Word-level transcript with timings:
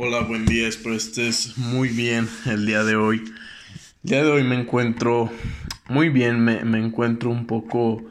Hola, 0.00 0.20
buen 0.20 0.46
día, 0.46 0.68
espero 0.68 0.94
estés 0.94 1.58
muy 1.58 1.88
bien 1.88 2.28
el 2.46 2.66
día 2.66 2.84
de 2.84 2.94
hoy. 2.94 3.24
El 4.04 4.10
día 4.10 4.22
de 4.22 4.30
hoy 4.30 4.44
me 4.44 4.54
encuentro 4.54 5.28
muy 5.88 6.08
bien, 6.08 6.38
me, 6.38 6.78
encuentro 6.78 7.30
un 7.30 7.48
poco 7.48 8.04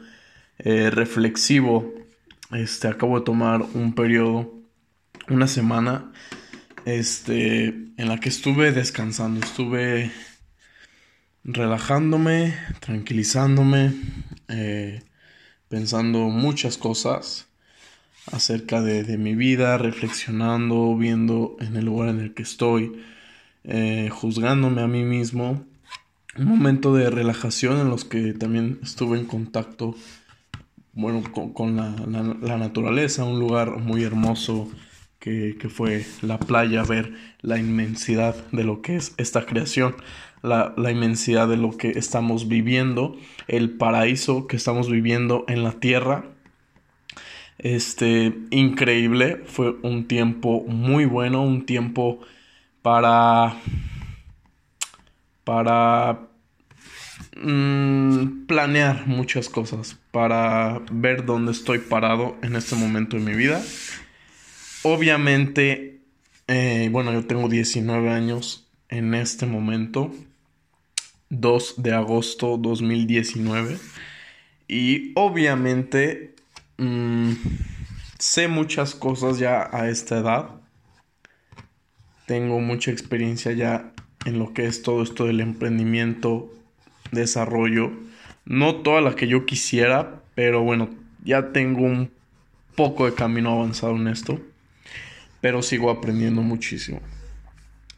eh, 0.58 0.90
reflexivo. 0.90 1.90
Este, 2.52 2.88
acabo 2.88 3.18
de 3.18 3.24
tomar 3.24 3.62
un 3.72 3.94
periodo, 3.94 4.52
una 5.30 5.48
semana, 5.48 6.12
este, 6.84 7.68
en 7.68 8.08
la 8.08 8.20
que 8.20 8.28
estuve 8.28 8.70
descansando, 8.72 9.40
estuve 9.40 10.12
relajándome, 11.42 12.54
tranquilizándome, 12.80 13.94
eh, 14.48 15.04
pensando 15.70 16.18
muchas 16.28 16.76
cosas 16.76 17.47
acerca 18.32 18.80
de, 18.82 19.18
mi 19.18 19.34
vida, 19.34 19.78
reflexionando, 19.78 20.96
viendo 20.96 21.56
en 21.60 21.76
el 21.76 21.84
lugar 21.84 22.10
en 22.10 22.20
el 22.20 22.34
que 22.34 22.42
estoy, 22.42 23.00
eh, 23.64 24.08
juzgándome 24.10 24.82
a 24.82 24.86
mí 24.86 25.04
mismo. 25.04 25.64
Un 26.36 26.44
momento 26.44 26.94
de 26.94 27.10
relajación 27.10 27.80
en 27.80 27.90
los 27.90 28.04
que 28.04 28.32
también 28.32 28.78
estuve 28.82 29.18
en 29.18 29.26
contacto, 29.26 29.94
bueno, 30.92 31.22
con, 31.32 31.76
la, 31.76 32.56
naturaleza, 32.58 33.24
un 33.24 33.38
lugar 33.38 33.78
muy 33.78 34.04
hermoso 34.04 34.70
que, 35.18 35.56
fue 35.68 36.06
la 36.22 36.38
playa, 36.38 36.82
ver 36.84 37.12
la 37.40 37.58
inmensidad 37.58 38.36
de 38.52 38.64
lo 38.64 38.82
que 38.82 38.96
es 38.96 39.14
esta 39.16 39.46
creación, 39.46 39.96
la, 40.42 40.74
la 40.76 40.92
inmensidad 40.92 41.48
de 41.48 41.56
lo 41.56 41.76
que 41.76 41.90
estamos 41.90 42.46
viviendo, 42.46 43.16
el 43.48 43.70
paraíso 43.70 44.46
que 44.46 44.56
estamos 44.56 44.88
viviendo 44.88 45.44
en 45.48 45.64
la 45.64 45.72
tierra 45.72 46.24
este, 47.58 48.34
increíble, 48.50 49.42
fue 49.46 49.76
un 49.82 50.06
tiempo 50.06 50.62
muy 50.62 51.04
bueno, 51.04 51.42
un 51.42 51.66
tiempo 51.66 52.20
para, 52.82 53.56
para 55.44 56.20
mm, 57.36 58.46
planear 58.46 59.06
muchas 59.08 59.48
cosas, 59.48 59.98
para 60.12 60.80
ver 60.92 61.24
dónde 61.24 61.52
estoy 61.52 61.80
parado 61.80 62.36
en 62.42 62.54
este 62.54 62.76
momento 62.76 63.16
de 63.16 63.24
mi 63.24 63.34
vida. 63.34 63.60
Obviamente, 64.84 66.00
eh, 66.46 66.88
bueno, 66.92 67.12
yo 67.12 67.26
tengo 67.26 67.48
19 67.48 68.10
años 68.10 68.68
en 68.88 69.14
este 69.14 69.46
momento, 69.46 70.14
2 71.30 71.82
de 71.82 71.92
agosto 71.92 72.56
2019, 72.56 73.78
y 74.68 75.12
obviamente 75.16 76.37
Mm, 76.78 77.32
sé 78.18 78.46
muchas 78.46 78.94
cosas 78.94 79.38
ya 79.38 79.68
a 79.72 79.88
esta 79.88 80.18
edad. 80.18 80.50
Tengo 82.26 82.60
mucha 82.60 82.92
experiencia 82.92 83.52
ya 83.52 83.92
en 84.24 84.38
lo 84.38 84.52
que 84.54 84.66
es 84.66 84.82
todo 84.82 85.02
esto 85.02 85.26
del 85.26 85.40
emprendimiento, 85.40 86.52
desarrollo. 87.10 87.90
No 88.44 88.76
toda 88.76 89.00
la 89.00 89.16
que 89.16 89.26
yo 89.26 89.44
quisiera, 89.44 90.22
pero 90.34 90.62
bueno, 90.62 90.88
ya 91.24 91.52
tengo 91.52 91.82
un 91.82 92.10
poco 92.76 93.06
de 93.06 93.14
camino 93.14 93.50
avanzado 93.50 93.96
en 93.96 94.06
esto. 94.06 94.40
Pero 95.40 95.62
sigo 95.62 95.90
aprendiendo 95.90 96.42
muchísimo. 96.42 97.00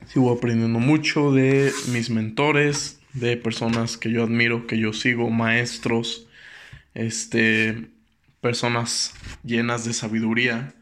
Sigo 0.06 0.32
aprendiendo 0.32 0.78
mucho 0.78 1.32
de 1.32 1.70
mis 1.92 2.08
mentores, 2.08 2.98
de 3.12 3.36
personas 3.36 3.98
que 3.98 4.10
yo 4.10 4.24
admiro, 4.24 4.66
que 4.66 4.78
yo 4.78 4.92
sigo, 4.92 5.30
maestros, 5.30 6.26
este, 6.94 7.90
personas 8.40 9.14
llenas 9.44 9.84
de 9.84 9.92
sabiduría. 9.92 10.74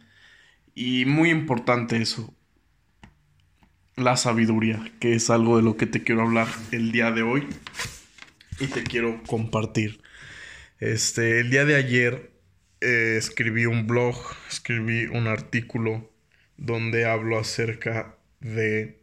Y 0.75 1.05
muy 1.07 1.31
importante 1.31 2.01
eso, 2.01 2.35
la 3.97 4.17
sabiduría, 4.17 4.93
que 5.01 5.15
es 5.15 5.29
algo 5.29 5.57
de 5.57 5.63
lo 5.63 5.77
que 5.77 5.87
te 5.87 6.03
quiero 6.03 6.23
hablar 6.23 6.47
el 6.71 6.93
día 6.93 7.11
de 7.11 7.23
hoy 7.23 7.49
y 8.61 8.67
te 8.67 8.85
quiero 8.85 9.23
compartir. 9.25 10.01
Este, 10.79 11.41
el 11.41 11.51
día 11.51 11.65
de 11.65 11.75
ayer 11.75 12.33
eh, 12.81 13.17
escribí 13.19 13.67
un 13.67 13.87
blog, 13.87 14.17
escribí 14.49 15.07
un 15.07 15.27
artículo 15.27 16.13
donde 16.57 17.07
hablo 17.07 17.39
acerca 17.39 18.17
de 18.41 18.99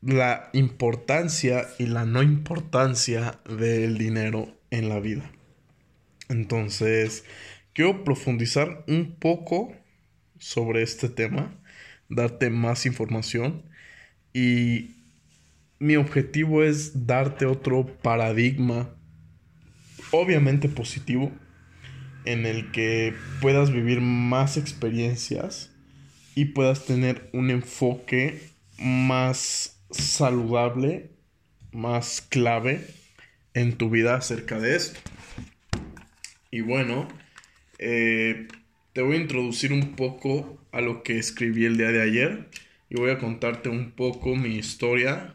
la 0.00 0.50
importancia 0.52 1.68
y 1.78 1.86
la 1.86 2.04
no 2.04 2.22
importancia 2.22 3.40
del 3.44 3.98
dinero 3.98 4.58
en 4.70 4.88
la 4.88 4.98
vida. 4.98 5.30
Entonces, 6.30 7.24
quiero 7.72 8.04
profundizar 8.04 8.84
un 8.86 9.16
poco 9.18 9.74
sobre 10.38 10.82
este 10.82 11.08
tema, 11.08 11.52
darte 12.08 12.50
más 12.50 12.86
información 12.86 13.64
y 14.32 14.94
mi 15.80 15.96
objetivo 15.96 16.62
es 16.62 17.06
darte 17.06 17.46
otro 17.46 17.84
paradigma, 18.00 18.94
obviamente 20.12 20.68
positivo, 20.68 21.32
en 22.24 22.46
el 22.46 22.70
que 22.70 23.12
puedas 23.40 23.72
vivir 23.72 24.00
más 24.00 24.56
experiencias 24.56 25.72
y 26.36 26.46
puedas 26.46 26.84
tener 26.84 27.28
un 27.32 27.50
enfoque 27.50 28.40
más 28.78 29.82
saludable, 29.90 31.10
más 31.72 32.20
clave 32.20 32.86
en 33.54 33.76
tu 33.76 33.90
vida 33.90 34.14
acerca 34.14 34.60
de 34.60 34.76
esto. 34.76 35.00
Y 36.50 36.62
bueno, 36.62 37.08
eh, 37.78 38.48
te 38.92 39.02
voy 39.02 39.16
a 39.16 39.20
introducir 39.20 39.72
un 39.72 39.94
poco 39.94 40.58
a 40.72 40.80
lo 40.80 41.02
que 41.02 41.18
escribí 41.18 41.64
el 41.64 41.76
día 41.76 41.92
de 41.92 42.02
ayer 42.02 42.48
y 42.88 42.96
voy 42.96 43.10
a 43.10 43.18
contarte 43.18 43.68
un 43.68 43.92
poco 43.92 44.34
mi 44.34 44.56
historia, 44.56 45.34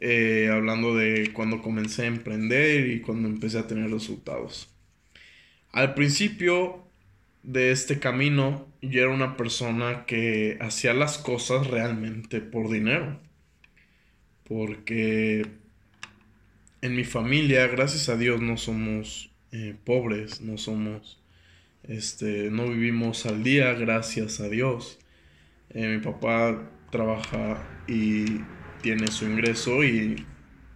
eh, 0.00 0.50
hablando 0.52 0.94
de 0.94 1.32
cuando 1.32 1.62
comencé 1.62 2.02
a 2.02 2.06
emprender 2.06 2.90
y 2.90 3.00
cuando 3.00 3.28
empecé 3.28 3.58
a 3.58 3.66
tener 3.66 3.90
resultados. 3.90 4.68
Al 5.72 5.94
principio 5.94 6.86
de 7.42 7.70
este 7.70 7.98
camino 7.98 8.68
yo 8.82 9.02
era 9.02 9.10
una 9.10 9.36
persona 9.36 10.04
que 10.06 10.58
hacía 10.60 10.94
las 10.94 11.18
cosas 11.18 11.66
realmente 11.66 12.40
por 12.40 12.70
dinero. 12.70 13.18
Porque 14.44 15.46
en 16.82 16.96
mi 16.96 17.04
familia, 17.04 17.66
gracias 17.68 18.08
a 18.08 18.16
Dios, 18.16 18.40
no 18.40 18.56
somos 18.56 19.29
eh, 19.52 19.74
pobres, 19.84 20.40
no 20.40 20.58
somos, 20.58 21.20
este, 21.82 22.50
no 22.50 22.68
vivimos 22.68 23.26
al 23.26 23.42
día, 23.42 23.72
gracias 23.74 24.40
a 24.40 24.48
Dios. 24.48 24.98
Eh, 25.70 25.88
mi 25.88 25.98
papá 25.98 26.70
trabaja 26.90 27.62
y 27.88 28.40
tiene 28.82 29.08
su 29.08 29.24
ingreso 29.24 29.84
y 29.84 30.24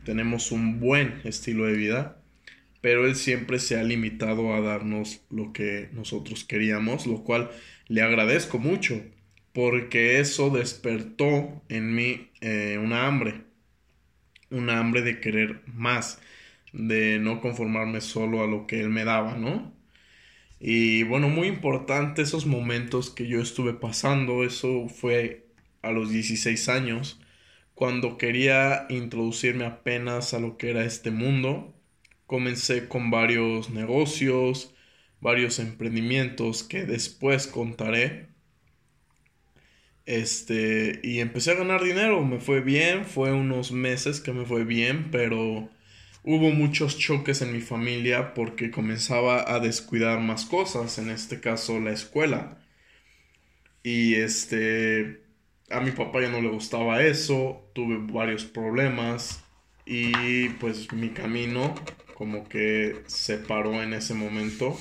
tenemos 0.05 0.53
un 0.53 0.81
buen 0.81 1.21
estilo 1.25 1.67
de 1.67 1.75
vida, 1.75 2.21
pero 2.81 3.07
él 3.07 3.17
siempre 3.17 3.59
se 3.59 3.79
ha 3.79 3.83
limitado 3.83 4.55
a 4.55 4.61
darnos 4.61 5.23
lo 5.31 5.53
que 5.53 5.89
nosotros 5.93 6.45
queríamos, 6.45 7.07
lo 7.07 7.25
cual 7.25 7.51
le 7.89 8.03
agradezco 8.03 8.59
mucho, 8.59 9.03
porque 9.53 10.21
eso 10.21 10.51
despertó 10.51 11.63
en 11.69 11.95
mí 11.95 12.31
eh, 12.41 12.79
una 12.83 13.07
hambre, 13.07 13.43
una 14.51 14.79
hambre 14.79 15.03
de 15.03 15.21
querer 15.21 15.63
más 15.67 16.21
de 16.75 17.19
no 17.21 17.41
conformarme 17.41 18.01
solo 18.01 18.43
a 18.43 18.47
lo 18.47 18.67
que 18.67 18.81
él 18.81 18.91
me 18.91 19.05
daba, 19.05 19.37
¿no? 19.37 19.73
Y 20.61 21.05
bueno, 21.05 21.29
muy 21.29 21.49
importante 21.49 22.23
esos 22.23 22.47
momentos 22.47 23.11
que 23.11 23.29
yo 23.29 23.41
estuve 23.41 23.75
pasando, 23.75 24.45
eso 24.45 24.89
fue 24.89 25.47
a 25.83 25.93
los 25.93 26.11
16 26.11 26.69
años, 26.69 27.21
cuando 27.75 28.19
quería 28.19 28.87
introducirme 28.91 29.65
apenas 29.67 30.35
a 30.35 30.41
lo 30.41 30.57
que 30.59 30.71
era 30.71 30.85
este 30.85 31.11
mundo. 31.11 31.75
Comencé 32.27 32.89
con 32.89 33.11
varios 33.11 33.71
negocios, 33.71 34.75
varios 35.21 35.59
emprendimientos 35.59 36.65
que 36.65 36.85
después 36.87 37.47
contaré. 37.47 38.29
Este, 40.07 41.01
y 41.03 41.21
empecé 41.21 41.53
a 41.53 41.55
ganar 41.55 41.83
dinero, 41.83 42.25
me 42.25 42.39
fue 42.39 42.61
bien, 42.61 43.05
fue 43.07 43.33
unos 43.33 43.73
meses 43.73 44.21
que 44.21 44.33
me 44.33 44.45
fue 44.45 44.65
bien, 44.65 45.11
pero 45.11 45.71
hubo 46.25 46.51
muchos 46.51 46.99
choques 46.99 47.43
en 47.43 47.53
mi 47.53 47.61
familia 47.61 48.35
porque 48.35 48.71
comenzaba 48.71 49.55
a 49.55 49.61
descuidar 49.61 50.21
más 50.21 50.47
cosas, 50.47 50.99
en 50.99 51.11
este 51.11 51.41
caso 51.41 51.79
la 51.81 51.93
escuela. 51.93 52.59
Y 53.83 54.15
este, 54.15 55.23
a 55.71 55.81
mi 55.81 55.91
papá 55.93 56.23
ya 56.23 56.31
no 56.31 56.41
le 56.41 56.49
gustaba 56.49 57.03
eso, 57.03 57.71
tuve 57.75 57.99
varios 58.01 58.45
problemas 58.45 59.45
y 59.87 60.49
pues 60.61 60.91
mi 60.93 61.11
camino 61.11 61.75
como 62.15 62.49
que 62.49 63.03
se 63.07 63.37
paró 63.37 63.83
en 63.83 63.93
ese 63.93 64.15
momento, 64.15 64.79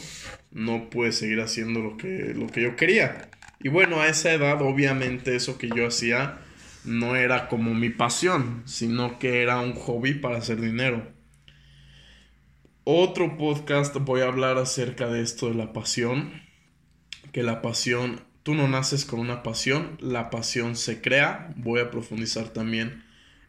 no 0.52 0.90
pude 0.90 1.12
seguir 1.12 1.42
haciendo 1.42 1.82
lo 1.82 1.98
que, 1.98 2.34
lo 2.36 2.48
que 2.48 2.62
yo 2.62 2.76
quería. 2.76 3.30
Y 3.60 3.70
bueno, 3.70 4.02
a 4.02 4.08
esa 4.08 4.32
edad 4.34 4.62
obviamente 4.62 5.36
eso 5.36 5.58
que 5.58 5.68
yo 5.70 5.88
hacía 5.88 6.40
no 6.86 7.16
era 7.16 7.48
como 7.50 7.74
mi 7.74 7.90
pasión, 7.90 8.62
sino 8.66 9.20
que 9.20 9.42
era 9.42 9.60
un 9.60 9.74
hobby 9.74 10.14
para 10.14 10.38
hacer 10.38 10.62
dinero 10.62 11.14
otro 12.84 13.38
podcast 13.38 13.96
voy 13.98 14.22
a 14.22 14.28
hablar 14.28 14.58
acerca 14.58 15.08
de 15.08 15.22
esto 15.22 15.50
de 15.50 15.56
la 15.56 15.74
pasión, 15.74 16.42
que 17.32 17.44
la 17.44 17.62
pasión 17.62 18.22
tú 18.44 18.56
no 18.56 18.68
naces 18.68 19.06
con 19.06 19.20
una 19.20 19.42
pasión, 19.42 19.98
la 20.00 20.30
pasión 20.30 20.76
se 20.76 21.02
crea. 21.02 21.54
Voy 21.56 21.80
a 21.80 21.90
profundizar 21.90 22.50
también 22.50 23.04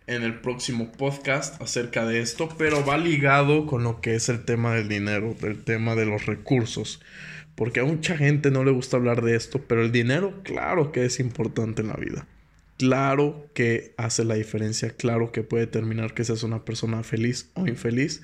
en 0.06 0.22
el 0.22 0.40
próximo 0.40 0.92
podcast 0.92 1.60
acerca 1.60 2.06
de 2.06 2.20
esto, 2.20 2.48
pero 2.56 2.84
va 2.84 2.96
ligado 2.96 3.66
con 3.66 3.82
lo 3.82 4.00
que 4.00 4.14
es 4.14 4.28
el 4.28 4.44
tema 4.44 4.74
del 4.74 4.88
dinero, 4.88 5.34
del 5.40 5.62
tema 5.64 5.94
de 5.96 6.06
los 6.06 6.26
recursos. 6.26 7.00
Porque 7.56 7.80
a 7.80 7.84
mucha 7.84 8.16
gente 8.16 8.50
no 8.50 8.64
le 8.64 8.70
gusta 8.70 8.96
hablar 8.96 9.22
de 9.22 9.36
esto, 9.36 9.60
pero 9.66 9.82
el 9.82 9.92
dinero 9.92 10.40
claro 10.42 10.92
que 10.92 11.04
es 11.04 11.20
importante 11.20 11.82
en 11.82 11.88
la 11.88 11.94
vida. 11.94 12.26
Claro 12.78 13.48
que 13.54 13.94
hace 13.96 14.24
la 14.24 14.34
diferencia, 14.34 14.90
claro 14.90 15.30
que 15.30 15.42
puede 15.42 15.66
determinar 15.66 16.14
que 16.14 16.24
seas 16.24 16.42
una 16.42 16.64
persona 16.64 17.02
feliz 17.04 17.50
o 17.54 17.66
infeliz. 17.66 18.22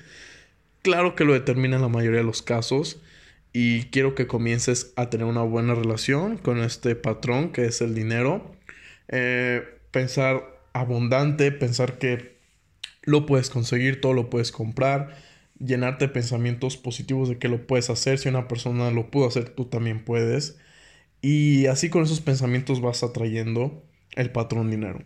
Claro 0.81 1.15
que 1.15 1.25
lo 1.25 1.33
determina 1.33 1.75
en 1.75 1.81
la 1.83 1.89
mayoría 1.89 2.19
de 2.19 2.25
los 2.25 2.41
casos 2.41 3.01
y 3.53 3.83
quiero 3.85 4.15
que 4.15 4.27
comiences 4.27 4.93
a 4.95 5.09
tener 5.09 5.27
una 5.27 5.43
buena 5.43 5.75
relación 5.75 6.37
con 6.37 6.59
este 6.59 6.95
patrón 6.95 7.51
que 7.51 7.65
es 7.65 7.81
el 7.81 7.93
dinero. 7.93 8.55
Eh, 9.07 9.63
pensar 9.91 10.43
abundante, 10.73 11.51
pensar 11.51 11.97
que 11.97 12.37
lo 13.03 13.25
puedes 13.25 13.49
conseguir, 13.49 14.01
todo 14.01 14.13
lo 14.13 14.29
puedes 14.29 14.51
comprar, 14.51 15.17
llenarte 15.59 16.07
de 16.07 16.13
pensamientos 16.13 16.77
positivos 16.77 17.29
de 17.29 17.37
que 17.37 17.47
lo 17.47 17.67
puedes 17.67 17.89
hacer. 17.89 18.17
Si 18.17 18.29
una 18.29 18.47
persona 18.47 18.89
lo 18.91 19.11
pudo 19.11 19.27
hacer, 19.27 19.49
tú 19.49 19.65
también 19.65 20.03
puedes. 20.03 20.57
Y 21.21 21.67
así 21.67 21.89
con 21.89 22.03
esos 22.03 22.21
pensamientos 22.21 22.81
vas 22.81 23.03
atrayendo 23.03 23.83
el 24.15 24.31
patrón 24.31 24.71
dinero. 24.71 25.03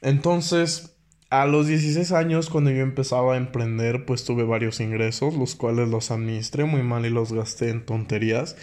Entonces, 0.00 0.91
a 1.32 1.46
los 1.46 1.66
16 1.66 2.12
años, 2.12 2.50
cuando 2.50 2.70
yo 2.70 2.82
empezaba 2.82 3.32
a 3.32 3.36
emprender, 3.38 4.04
pues 4.04 4.26
tuve 4.26 4.44
varios 4.44 4.80
ingresos, 4.80 5.34
los 5.34 5.54
cuales 5.56 5.88
los 5.88 6.10
administré 6.10 6.66
muy 6.66 6.82
mal 6.82 7.06
y 7.06 7.10
los 7.10 7.32
gasté 7.32 7.70
en 7.70 7.86
tonterías. 7.86 8.54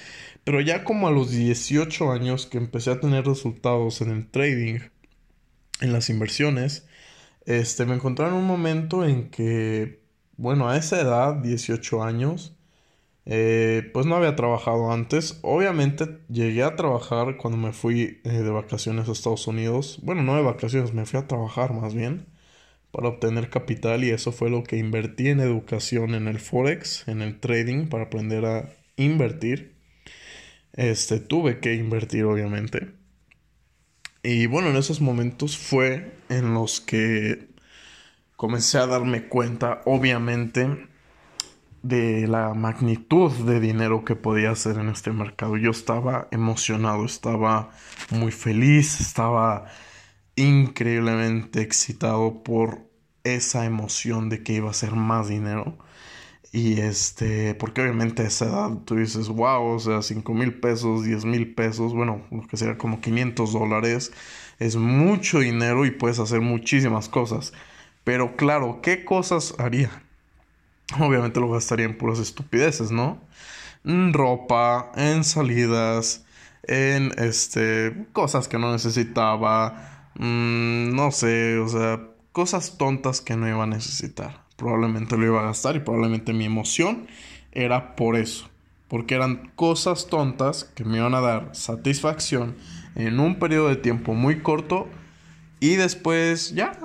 Pero 0.43 0.61
ya 0.61 0.83
como 0.83 1.07
a 1.07 1.11
los 1.11 1.31
18 1.31 2.11
años 2.11 2.45
que 2.45 2.59
empecé 2.59 2.91
a 2.91 2.99
tener 2.99 3.25
resultados 3.25 4.01
en 4.01 4.11
el 4.11 4.29
trading, 4.29 4.81
en 5.81 5.93
las 5.93 6.11
inversiones, 6.11 6.87
este, 7.45 7.85
me 7.85 7.95
encontré 7.95 8.27
en 8.27 8.33
un 8.33 8.45
momento 8.45 9.03
en 9.03 9.31
que, 9.31 10.03
bueno, 10.37 10.69
a 10.69 10.77
esa 10.77 11.01
edad, 11.01 11.37
18 11.37 12.03
años, 12.03 12.55
eh, 13.25 13.89
pues 13.93 14.05
no 14.05 14.15
había 14.15 14.35
trabajado 14.35 14.91
antes. 14.91 15.39
Obviamente 15.41 16.19
llegué 16.29 16.63
a 16.63 16.75
trabajar 16.75 17.37
cuando 17.37 17.57
me 17.57 17.73
fui 17.73 18.21
eh, 18.25 18.29
de 18.29 18.49
vacaciones 18.51 19.09
a 19.09 19.13
Estados 19.13 19.47
Unidos. 19.47 19.99
Bueno, 20.03 20.21
no 20.21 20.35
de 20.35 20.43
vacaciones, 20.43 20.93
me 20.93 21.07
fui 21.07 21.19
a 21.19 21.27
trabajar 21.27 21.73
más 21.73 21.95
bien 21.95 22.27
para 22.91 23.09
obtener 23.09 23.49
capital 23.49 24.03
y 24.03 24.09
eso 24.09 24.31
fue 24.31 24.49
lo 24.49 24.63
que 24.63 24.77
invertí 24.77 25.29
en 25.29 25.39
educación 25.39 26.15
en 26.15 26.27
el 26.27 26.39
forex, 26.39 27.07
en 27.07 27.21
el 27.21 27.39
trading 27.39 27.87
para 27.87 28.05
aprender 28.05 28.45
a 28.45 28.69
invertir. 28.95 29.75
Este 30.73 31.19
tuve 31.19 31.59
que 31.59 31.75
invertir 31.75 32.25
obviamente. 32.25 32.91
Y 34.23 34.47
bueno, 34.47 34.69
en 34.69 34.75
esos 34.75 35.01
momentos 35.01 35.57
fue 35.57 36.13
en 36.29 36.53
los 36.53 36.81
que 36.81 37.49
comencé 38.35 38.77
a 38.77 38.87
darme 38.87 39.27
cuenta, 39.27 39.81
obviamente, 39.85 40.87
de 41.83 42.27
la 42.27 42.53
magnitud 42.53 43.31
de 43.31 43.59
dinero 43.59 44.03
que 44.03 44.15
podía 44.15 44.51
hacer 44.51 44.77
en 44.77 44.89
este 44.89 45.11
mercado. 45.11 45.57
Yo 45.57 45.71
estaba 45.71 46.27
emocionado, 46.31 47.05
estaba 47.05 47.71
muy 48.11 48.31
feliz, 48.31 48.99
estaba 48.99 49.67
increíblemente 50.39 51.61
excitado 51.61 52.43
por 52.43 52.79
esa 53.23 53.65
emoción 53.65 54.29
de 54.29 54.43
que 54.43 54.53
iba 54.53 54.69
a 54.69 54.73
ser 54.73 54.93
más 54.95 55.27
dinero. 55.27 55.77
Y 56.51 56.79
este, 56.81 57.53
porque 57.55 57.81
obviamente 57.81 58.23
a 58.23 58.27
esa 58.27 58.45
edad 58.45 58.71
tú 58.85 58.95
dices, 58.95 59.27
wow, 59.29 59.75
o 59.75 59.79
sea, 59.79 60.01
5 60.01 60.33
mil 60.33 60.53
pesos, 60.59 61.03
10 61.03 61.25
mil 61.25 61.53
pesos, 61.53 61.93
bueno, 61.93 62.23
lo 62.31 62.47
que 62.47 62.57
sería 62.57 62.77
como 62.77 63.01
500 63.01 63.53
dólares, 63.53 64.11
es 64.57 64.75
mucho 64.75 65.39
dinero 65.39 65.85
y 65.85 65.91
puedes 65.91 66.19
hacer 66.19 66.41
muchísimas 66.41 67.07
cosas. 67.09 67.53
Pero 68.03 68.35
claro, 68.35 68.79
¿qué 68.81 69.05
cosas 69.05 69.53
haría? 69.59 69.91
Obviamente 70.99 71.39
lo 71.39 71.51
gastaría 71.51 71.85
en 71.85 71.97
puras 71.97 72.19
estupideces, 72.19 72.91
¿no? 72.91 73.21
En 73.85 74.13
ropa, 74.13 74.91
en 74.95 75.23
salidas, 75.23 76.25
en 76.63 77.11
este, 77.17 78.07
cosas 78.13 78.47
que 78.47 78.57
no 78.57 78.71
necesitaba, 78.71 79.98
mm, 80.15 80.95
no 80.95 81.11
sé, 81.11 81.57
o 81.57 81.67
sea, 81.67 82.01
cosas 82.31 82.77
tontas 82.77 83.21
que 83.21 83.35
no 83.35 83.47
iba 83.47 83.63
a 83.63 83.67
necesitar 83.67 84.49
probablemente 84.59 85.17
lo 85.17 85.25
iba 85.25 85.39
a 85.39 85.45
gastar 85.45 85.75
y 85.77 85.79
probablemente 85.79 86.33
mi 86.33 86.45
emoción 86.45 87.07
era 87.51 87.95
por 87.95 88.15
eso. 88.15 88.47
Porque 88.87 89.15
eran 89.15 89.51
cosas 89.55 90.07
tontas 90.07 90.65
que 90.75 90.83
me 90.83 90.97
iban 90.97 91.15
a 91.15 91.21
dar 91.21 91.49
satisfacción 91.55 92.55
en 92.95 93.19
un 93.19 93.39
periodo 93.39 93.69
de 93.69 93.77
tiempo 93.77 94.13
muy 94.13 94.41
corto 94.41 94.87
y 95.59 95.75
después 95.75 96.53
ya 96.53 96.77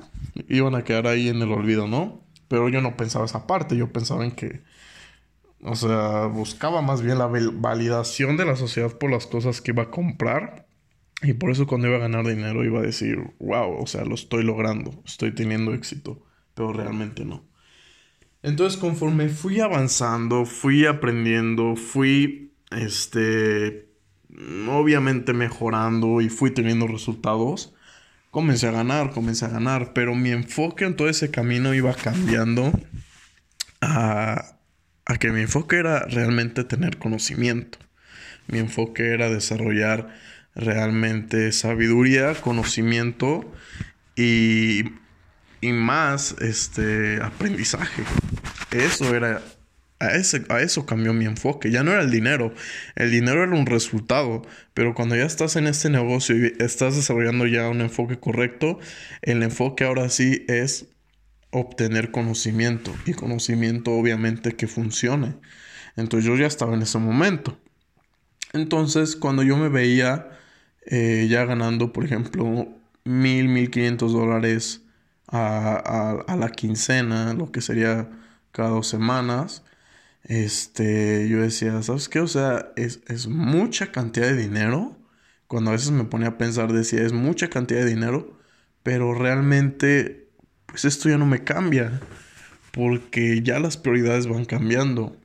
iban 0.48 0.74
a 0.74 0.84
quedar 0.84 1.06
ahí 1.06 1.28
en 1.28 1.42
el 1.42 1.52
olvido, 1.52 1.88
¿no? 1.88 2.20
Pero 2.48 2.68
yo 2.68 2.80
no 2.80 2.96
pensaba 2.96 3.24
esa 3.24 3.46
parte, 3.46 3.76
yo 3.76 3.92
pensaba 3.92 4.24
en 4.24 4.32
que, 4.32 4.62
o 5.62 5.74
sea, 5.74 6.26
buscaba 6.26 6.82
más 6.82 7.00
bien 7.02 7.18
la 7.18 7.26
validación 7.26 8.36
de 8.36 8.44
la 8.44 8.56
sociedad 8.56 8.96
por 8.98 9.10
las 9.10 9.26
cosas 9.26 9.60
que 9.60 9.72
iba 9.72 9.84
a 9.84 9.90
comprar. 9.90 10.63
Y 11.24 11.32
por 11.32 11.50
eso 11.50 11.66
cuando 11.66 11.88
iba 11.88 11.96
a 11.96 12.00
ganar 12.00 12.26
dinero 12.26 12.64
iba 12.64 12.80
a 12.80 12.82
decir, 12.82 13.18
wow, 13.40 13.82
o 13.82 13.86
sea, 13.86 14.04
lo 14.04 14.14
estoy 14.14 14.44
logrando, 14.44 15.02
estoy 15.06 15.32
teniendo 15.32 15.72
éxito, 15.72 16.22
pero 16.54 16.72
realmente 16.72 17.24
no. 17.24 17.48
Entonces, 18.42 18.78
conforme 18.78 19.30
fui 19.30 19.60
avanzando, 19.60 20.44
fui 20.44 20.84
aprendiendo, 20.84 21.76
fui, 21.76 22.52
este, 22.70 23.88
obviamente 24.68 25.32
mejorando 25.32 26.20
y 26.20 26.28
fui 26.28 26.50
teniendo 26.50 26.86
resultados, 26.86 27.74
comencé 28.30 28.68
a 28.68 28.72
ganar, 28.72 29.12
comencé 29.12 29.46
a 29.46 29.48
ganar, 29.48 29.94
pero 29.94 30.14
mi 30.14 30.30
enfoque 30.30 30.84
en 30.84 30.94
todo 30.94 31.08
ese 31.08 31.30
camino 31.30 31.72
iba 31.72 31.94
cambiando 31.94 32.70
a, 33.80 34.58
a 35.06 35.16
que 35.16 35.30
mi 35.30 35.40
enfoque 35.40 35.76
era 35.76 36.00
realmente 36.00 36.64
tener 36.64 36.98
conocimiento. 36.98 37.78
Mi 38.46 38.58
enfoque 38.58 39.14
era 39.14 39.30
desarrollar 39.30 40.10
realmente 40.54 41.52
sabiduría, 41.52 42.34
conocimiento 42.34 43.50
y 44.16 44.84
y 45.64 45.72
más 45.72 46.36
este 46.40 47.22
aprendizaje. 47.22 48.02
Eso 48.70 49.14
era 49.14 49.42
a, 49.98 50.08
ese, 50.14 50.44
a 50.50 50.60
eso 50.60 50.84
cambió 50.84 51.14
mi 51.14 51.24
enfoque. 51.24 51.70
Ya 51.70 51.82
no 51.82 51.92
era 51.92 52.02
el 52.02 52.10
dinero. 52.10 52.52
El 52.96 53.10
dinero 53.10 53.42
era 53.42 53.52
un 53.56 53.64
resultado. 53.64 54.42
Pero 54.74 54.94
cuando 54.94 55.16
ya 55.16 55.24
estás 55.24 55.56
en 55.56 55.66
este 55.66 55.88
negocio 55.88 56.36
y 56.36 56.52
estás 56.58 56.96
desarrollando 56.96 57.46
ya 57.46 57.70
un 57.70 57.80
enfoque 57.80 58.18
correcto, 58.18 58.78
el 59.22 59.43
enfoque 59.43 59.84
ahora 59.84 60.10
sí 60.10 60.44
es 60.48 60.86
obtener 61.50 62.10
conocimiento. 62.10 62.94
Y 63.06 63.14
conocimiento 63.14 63.93
obviamente 63.93 64.52
que 64.52 64.67
funcione. 64.67 65.36
Entonces 65.96 66.29
yo 66.29 66.36
ya 66.36 66.46
estaba 66.46 66.74
en 66.74 66.82
ese 66.82 66.98
momento. 66.98 67.58
Entonces 68.52 69.17
cuando 69.17 69.43
yo 69.43 69.56
me 69.56 69.70
veía 69.70 70.29
eh, 70.86 71.26
ya 71.29 71.44
ganando, 71.44 71.93
por 71.93 72.05
ejemplo, 72.05 72.69
mil, 73.05 73.48
mil 73.48 73.70
quinientos 73.70 74.12
dólares 74.12 74.82
a, 75.29 76.36
la 76.38 76.50
quincena, 76.50 77.34
lo 77.34 77.50
que 77.50 77.60
sería 77.60 78.08
cada 78.53 78.70
dos 78.70 78.88
semanas, 78.88 79.64
este, 80.24 81.29
yo 81.29 81.41
decía, 81.41 81.82
¿sabes 81.82 82.08
qué? 82.08 82.20
O 82.20 82.29
sea, 82.29 82.72
es, 82.76 83.00
es, 83.08 83.26
mucha 83.26 83.93
cantidad 83.93 84.26
de 84.26 84.36
dinero. 84.36 84.96
Cuando 85.48 85.70
a 85.70 85.74
veces 85.74 85.91
me 85.91 86.05
ponía 86.05 86.29
a 86.29 86.38
pensar, 86.38 86.72
decía, 86.72 87.03
es 87.03 87.12
mucha 87.12 87.48
cantidad 87.48 87.81
de 87.81 87.91
dinero, 87.91 88.38
pero 88.82 89.14
realmente, 89.14 90.29
pues 90.67 90.84
esto 90.84 91.08
ya 91.08 91.19
no 91.19 91.26
me 91.26 91.44
cambia, 91.44 92.00
porque 92.72 93.43
ya 93.43 93.58
las 93.60 93.76
prioridades 93.76 94.26
van 94.26 94.44
cambiando. 94.44 95.17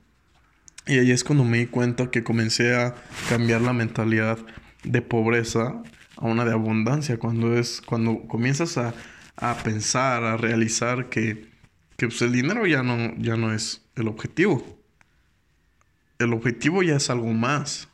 Y 0.86 0.98
ahí 0.98 1.10
es 1.12 1.24
cuando 1.24 1.44
me 1.44 1.58
di 1.58 1.66
cuenta 1.66 2.10
que 2.10 2.24
comencé 2.24 2.74
a 2.74 2.94
cambiar 3.28 3.60
la 3.60 3.72
mentalidad 3.72 4.38
de 4.84 5.02
pobreza 5.02 5.82
a 6.16 6.26
una 6.26 6.44
de 6.44 6.52
abundancia, 6.52 7.18
cuando 7.18 7.56
es, 7.56 7.82
cuando 7.84 8.26
comienzas 8.26 8.78
a 8.78 8.94
a 9.40 9.56
pensar, 9.56 10.22
a 10.22 10.36
realizar 10.36 11.08
que, 11.08 11.48
que 11.96 12.06
pues, 12.06 12.20
el 12.22 12.32
dinero 12.32 12.66
ya 12.66 12.82
no, 12.82 13.14
ya 13.16 13.36
no 13.36 13.52
es 13.52 13.82
el 13.96 14.06
objetivo. 14.06 14.78
El 16.18 16.34
objetivo 16.34 16.82
ya 16.82 16.96
es 16.96 17.08
algo 17.08 17.32
más. 17.32 17.88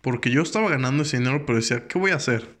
Porque 0.00 0.30
yo 0.30 0.42
estaba 0.42 0.70
ganando 0.70 1.02
ese 1.02 1.18
dinero, 1.18 1.44
pero 1.44 1.58
decía, 1.58 1.88
¿qué 1.88 1.98
voy 1.98 2.12
a 2.12 2.16
hacer? 2.16 2.56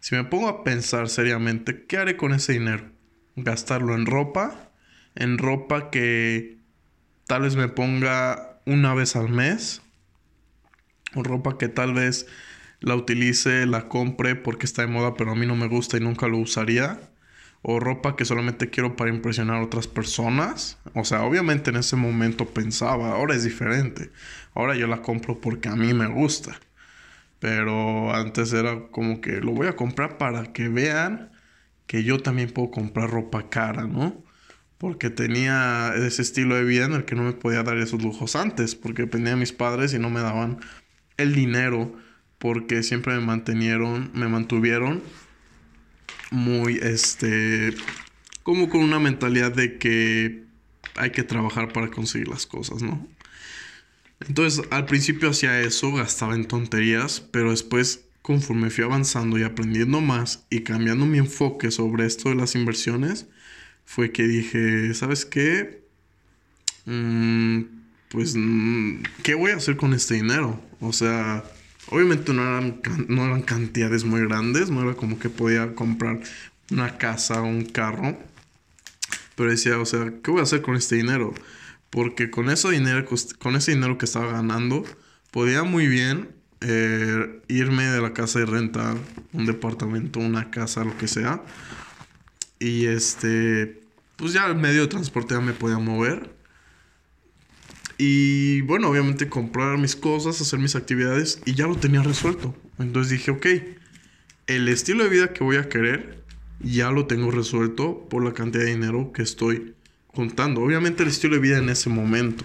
Si 0.00 0.14
me 0.14 0.24
pongo 0.24 0.48
a 0.48 0.62
pensar 0.62 1.08
seriamente, 1.08 1.86
¿qué 1.86 1.96
haré 1.96 2.16
con 2.18 2.34
ese 2.34 2.52
dinero? 2.52 2.84
¿Gastarlo 3.36 3.94
en 3.94 4.04
ropa? 4.04 4.70
En 5.14 5.38
ropa 5.38 5.90
que 5.90 6.58
tal 7.26 7.42
vez 7.42 7.56
me 7.56 7.68
ponga 7.68 8.60
una 8.66 8.92
vez 8.92 9.16
al 9.16 9.30
mes. 9.30 9.80
O 11.14 11.22
ropa 11.22 11.56
que 11.56 11.68
tal 11.68 11.94
vez 11.94 12.26
la 12.80 12.94
utilice, 12.94 13.66
la 13.66 13.88
compre 13.88 14.36
porque 14.36 14.66
está 14.66 14.82
de 14.82 14.88
moda, 14.88 15.14
pero 15.14 15.32
a 15.32 15.34
mí 15.34 15.46
no 15.46 15.56
me 15.56 15.68
gusta 15.68 15.96
y 15.96 16.00
nunca 16.00 16.28
lo 16.28 16.38
usaría 16.38 17.00
o 17.62 17.80
ropa 17.80 18.16
que 18.16 18.24
solamente 18.24 18.70
quiero 18.70 18.96
para 18.96 19.10
impresionar 19.10 19.56
a 19.56 19.64
otras 19.64 19.86
personas. 19.88 20.78
O 20.94 21.04
sea, 21.04 21.22
obviamente 21.22 21.70
en 21.70 21.76
ese 21.76 21.96
momento 21.96 22.46
pensaba, 22.46 23.12
ahora 23.12 23.34
es 23.34 23.44
diferente. 23.44 24.10
Ahora 24.54 24.76
yo 24.76 24.86
la 24.86 25.02
compro 25.02 25.40
porque 25.40 25.68
a 25.68 25.76
mí 25.76 25.92
me 25.94 26.06
gusta. 26.06 26.58
Pero 27.40 28.14
antes 28.14 28.52
era 28.52 28.88
como 28.90 29.20
que 29.20 29.40
lo 29.40 29.52
voy 29.52 29.68
a 29.68 29.76
comprar 29.76 30.18
para 30.18 30.52
que 30.52 30.68
vean 30.68 31.30
que 31.86 32.04
yo 32.04 32.18
también 32.20 32.50
puedo 32.50 32.70
comprar 32.70 33.10
ropa 33.10 33.48
cara, 33.48 33.86
¿no? 33.86 34.24
Porque 34.78 35.10
tenía 35.10 35.92
ese 35.96 36.22
estilo 36.22 36.54
de 36.56 36.64
vida 36.64 36.84
en 36.86 36.92
el 36.92 37.04
que 37.04 37.14
no 37.16 37.22
me 37.24 37.32
podía 37.32 37.62
dar 37.62 37.78
esos 37.78 38.02
lujos 38.02 38.36
antes, 38.36 38.74
porque 38.74 39.02
dependía 39.02 39.34
de 39.34 39.40
mis 39.40 39.52
padres 39.52 39.94
y 39.94 39.98
no 39.98 40.10
me 40.10 40.20
daban 40.20 40.60
el 41.16 41.34
dinero, 41.34 41.92
porque 42.38 42.82
siempre 42.82 43.14
me 43.14 43.20
mantenieron, 43.20 44.10
me 44.14 44.28
mantuvieron 44.28 45.02
muy, 46.30 46.78
este, 46.82 47.74
como 48.42 48.68
con 48.68 48.82
una 48.82 48.98
mentalidad 48.98 49.52
de 49.52 49.78
que 49.78 50.44
hay 50.96 51.10
que 51.10 51.22
trabajar 51.22 51.72
para 51.72 51.88
conseguir 51.88 52.28
las 52.28 52.46
cosas, 52.46 52.82
¿no? 52.82 53.06
Entonces, 54.26 54.64
al 54.70 54.86
principio 54.86 55.30
hacía 55.30 55.60
eso, 55.60 55.92
gastaba 55.92 56.34
en 56.34 56.46
tonterías, 56.46 57.20
pero 57.20 57.50
después, 57.50 58.04
conforme 58.22 58.70
fui 58.70 58.84
avanzando 58.84 59.38
y 59.38 59.44
aprendiendo 59.44 60.00
más 60.00 60.46
y 60.50 60.60
cambiando 60.60 61.06
mi 61.06 61.18
enfoque 61.18 61.70
sobre 61.70 62.06
esto 62.06 62.30
de 62.30 62.34
las 62.34 62.54
inversiones, 62.56 63.26
fue 63.84 64.12
que 64.12 64.24
dije, 64.26 64.92
¿sabes 64.94 65.24
qué? 65.24 65.82
Mm, 66.84 67.62
pues, 68.10 68.34
mm, 68.36 69.02
¿qué 69.22 69.34
voy 69.34 69.52
a 69.52 69.56
hacer 69.56 69.76
con 69.76 69.94
este 69.94 70.14
dinero? 70.14 70.60
O 70.80 70.92
sea, 70.92 71.44
obviamente 71.90 72.32
no 72.32 72.42
eran, 72.42 72.80
no 73.08 73.24
eran 73.26 73.42
cantidades 73.42 74.04
muy 74.04 74.20
grandes, 74.22 74.70
no 74.70 74.82
era 74.82 74.94
como 74.94 75.18
que 75.18 75.28
podía 75.28 75.74
comprar 75.74 76.20
una 76.70 76.98
casa 76.98 77.40
o 77.40 77.46
un 77.46 77.64
carro, 77.64 78.18
pero 79.34 79.50
decía, 79.50 79.78
o 79.78 79.86
sea, 79.86 80.12
¿qué 80.22 80.30
voy 80.30 80.40
a 80.40 80.42
hacer 80.42 80.62
con 80.62 80.76
este 80.76 80.96
dinero? 80.96 81.32
Porque 81.90 82.30
con 82.30 82.50
ese 82.50 82.70
dinero, 82.70 83.04
con 83.38 83.56
ese 83.56 83.72
dinero 83.72 83.96
que 83.96 84.04
estaba 84.04 84.30
ganando, 84.32 84.84
podía 85.30 85.62
muy 85.62 85.86
bien 85.86 86.28
eh, 86.60 87.40
irme 87.48 87.84
de 87.84 88.00
la 88.00 88.12
casa 88.12 88.40
y 88.40 88.44
rentar 88.44 88.96
un 89.32 89.46
departamento, 89.46 90.18
una 90.18 90.50
casa, 90.50 90.84
lo 90.84 90.96
que 90.98 91.08
sea. 91.08 91.42
Y 92.58 92.86
este, 92.86 93.80
pues 94.16 94.32
ya 94.32 94.46
el 94.46 94.56
medio 94.56 94.82
de 94.82 94.88
transporte 94.88 95.34
ya 95.34 95.40
me 95.40 95.52
podía 95.52 95.78
mover. 95.78 96.37
Y 97.98 98.60
bueno, 98.60 98.88
obviamente 98.88 99.28
comprar 99.28 99.76
mis 99.76 99.96
cosas, 99.96 100.40
hacer 100.40 100.60
mis 100.60 100.76
actividades 100.76 101.40
y 101.44 101.54
ya 101.54 101.66
lo 101.66 101.74
tenía 101.74 102.00
resuelto. 102.02 102.54
Entonces 102.78 103.10
dije, 103.10 103.32
ok, 103.32 103.46
el 104.46 104.68
estilo 104.68 105.02
de 105.02 105.10
vida 105.10 105.32
que 105.32 105.42
voy 105.42 105.56
a 105.56 105.68
querer 105.68 106.22
ya 106.60 106.92
lo 106.92 107.06
tengo 107.06 107.32
resuelto 107.32 108.08
por 108.08 108.24
la 108.24 108.34
cantidad 108.34 108.64
de 108.64 108.70
dinero 108.70 109.12
que 109.12 109.22
estoy 109.22 109.74
juntando. 110.06 110.62
Obviamente 110.62 111.02
el 111.02 111.08
estilo 111.08 111.34
de 111.34 111.40
vida 111.40 111.58
en 111.58 111.68
ese 111.68 111.90
momento. 111.90 112.44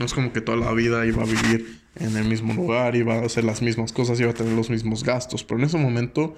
No 0.00 0.06
es 0.06 0.14
como 0.14 0.32
que 0.32 0.40
toda 0.40 0.58
la 0.58 0.72
vida 0.72 1.06
iba 1.06 1.22
a 1.22 1.26
vivir 1.26 1.78
en 1.96 2.16
el 2.16 2.24
mismo 2.24 2.54
lugar, 2.54 2.94
iba 2.96 3.14
a 3.14 3.24
hacer 3.24 3.44
las 3.44 3.62
mismas 3.62 3.92
cosas, 3.92 4.20
iba 4.20 4.30
a 4.30 4.34
tener 4.34 4.52
los 4.52 4.70
mismos 4.70 5.04
gastos. 5.04 5.44
Pero 5.44 5.58
en 5.58 5.66
ese 5.66 5.78
momento 5.78 6.34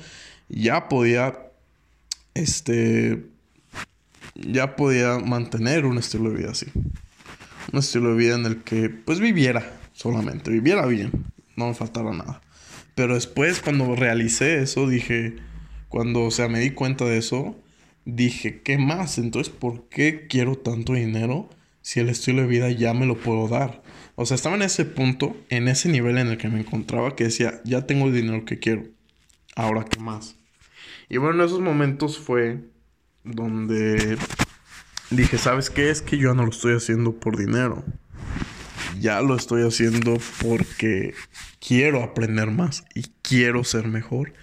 ya 0.49 0.89
podía, 0.89 1.39
este, 2.35 3.25
ya 4.35 4.77
podía 4.77 5.19
mantener 5.19 5.87
un 5.87 5.99
estilo 5.99 6.31
de 6.31 6.37
vida 6.37 6.51
así. 6.51 6.67
Un 7.73 7.79
estilo 7.79 8.11
de 8.11 8.17
vida 8.17 8.35
en 8.35 8.47
el 8.47 8.63
que 8.63 8.89
pues 8.89 9.21
viviera 9.21 9.81
solamente, 9.93 10.51
viviera 10.51 10.87
bien, 10.87 11.11
no 11.57 11.69
me 11.69 11.75
faltara 11.75 12.13
nada. 12.13 12.41
Pero 12.95 13.15
después 13.15 13.61
cuando 13.61 13.95
realicé 13.97 14.63
eso 14.63 14.89
dije, 14.89 15.37
cuando, 15.89 16.25
o 16.25 16.31
sea, 16.31 16.49
me 16.49 16.61
di 16.61 16.71
cuenta 16.71 17.05
de 17.05 17.19
eso, 17.19 17.57
dije, 18.05 18.63
¿qué 18.63 18.79
más? 18.79 19.19
Entonces, 19.19 19.53
¿por 19.53 19.89
qué 19.89 20.27
quiero 20.29 20.57
tanto 20.57 20.95
dinero 20.95 21.49
si 21.83 22.01
el 22.01 22.09
estilo 22.09 22.43
de 22.43 22.49
vida 22.49 22.71
ya 22.71 22.95
me 22.95 23.07
lo 23.07 23.19
puedo 23.19 23.49
dar? 23.49 23.83
O 24.15 24.27
sea, 24.27 24.35
estaba 24.35 24.57
en 24.57 24.63
ese 24.63 24.85
punto, 24.85 25.37
en 25.49 25.69
ese 25.69 25.89
nivel 25.89 26.19
en 26.19 26.29
el 26.29 26.39
que 26.39 26.49
me 26.49 26.61
encontraba, 26.61 27.17
que 27.17 27.25
decía, 27.25 27.61
ya 27.65 27.87
tengo 27.87 28.07
el 28.07 28.15
dinero 28.15 28.45
que 28.45 28.59
quiero. 28.59 28.85
Ahora, 29.57 29.85
¿qué 29.85 29.99
más? 29.99 30.37
Y 31.09 31.17
bueno, 31.17 31.43
en 31.43 31.47
esos 31.47 31.61
momentos 31.61 32.19
fue 32.19 32.61
donde 33.25 34.17
dije, 35.11 35.39
¿sabes 35.39 35.71
qué? 35.71 35.91
Es 35.91 36.03
que 36.03 36.19
yo 36.19 36.35
no 36.35 36.45
lo 36.45 36.51
estoy 36.51 36.75
haciendo 36.75 37.13
por 37.13 37.37
dinero. 37.37 37.85
Ya 38.99 39.21
lo 39.23 39.37
estoy 39.37 39.67
haciendo 39.67 40.19
porque 40.43 41.15
quiero 41.59 42.03
aprender 42.03 42.51
más 42.51 42.85
y 42.95 43.05
quiero 43.23 43.65
ser 43.65 43.89
mejor 43.89 44.35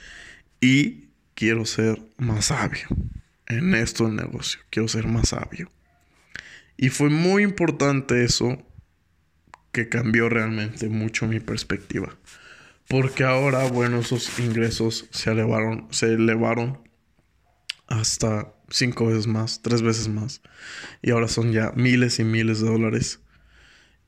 y 0.59 1.09
quiero 1.35 1.65
ser 1.65 2.01
más 2.17 2.45
sabio 2.45 2.87
en 3.47 3.75
esto 3.75 4.05
del 4.05 4.15
negocio. 4.15 4.59
Quiero 4.69 4.87
ser 4.87 5.07
más 5.07 5.29
sabio. 5.29 5.69
Y 6.77 6.89
fue 6.89 7.09
muy 7.09 7.43
importante 7.43 8.23
eso 8.23 8.63
que 9.71 9.89
cambió 9.89 10.29
realmente 10.29 10.89
mucho 10.89 11.27
mi 11.27 11.39
perspectiva. 11.39 12.15
Porque 12.87 13.23
ahora, 13.23 13.67
bueno, 13.67 13.99
esos 13.99 14.39
ingresos 14.39 15.07
se 15.11 15.31
elevaron, 15.31 15.87
se 15.91 16.13
elevaron 16.13 16.79
hasta 17.87 18.53
cinco 18.69 19.07
veces 19.07 19.27
más, 19.27 19.61
tres 19.61 19.81
veces 19.81 20.07
más. 20.07 20.41
Y 21.01 21.11
ahora 21.11 21.27
son 21.27 21.51
ya 21.51 21.71
miles 21.75 22.19
y 22.19 22.23
miles 22.23 22.61
de 22.61 22.69
dólares. 22.69 23.19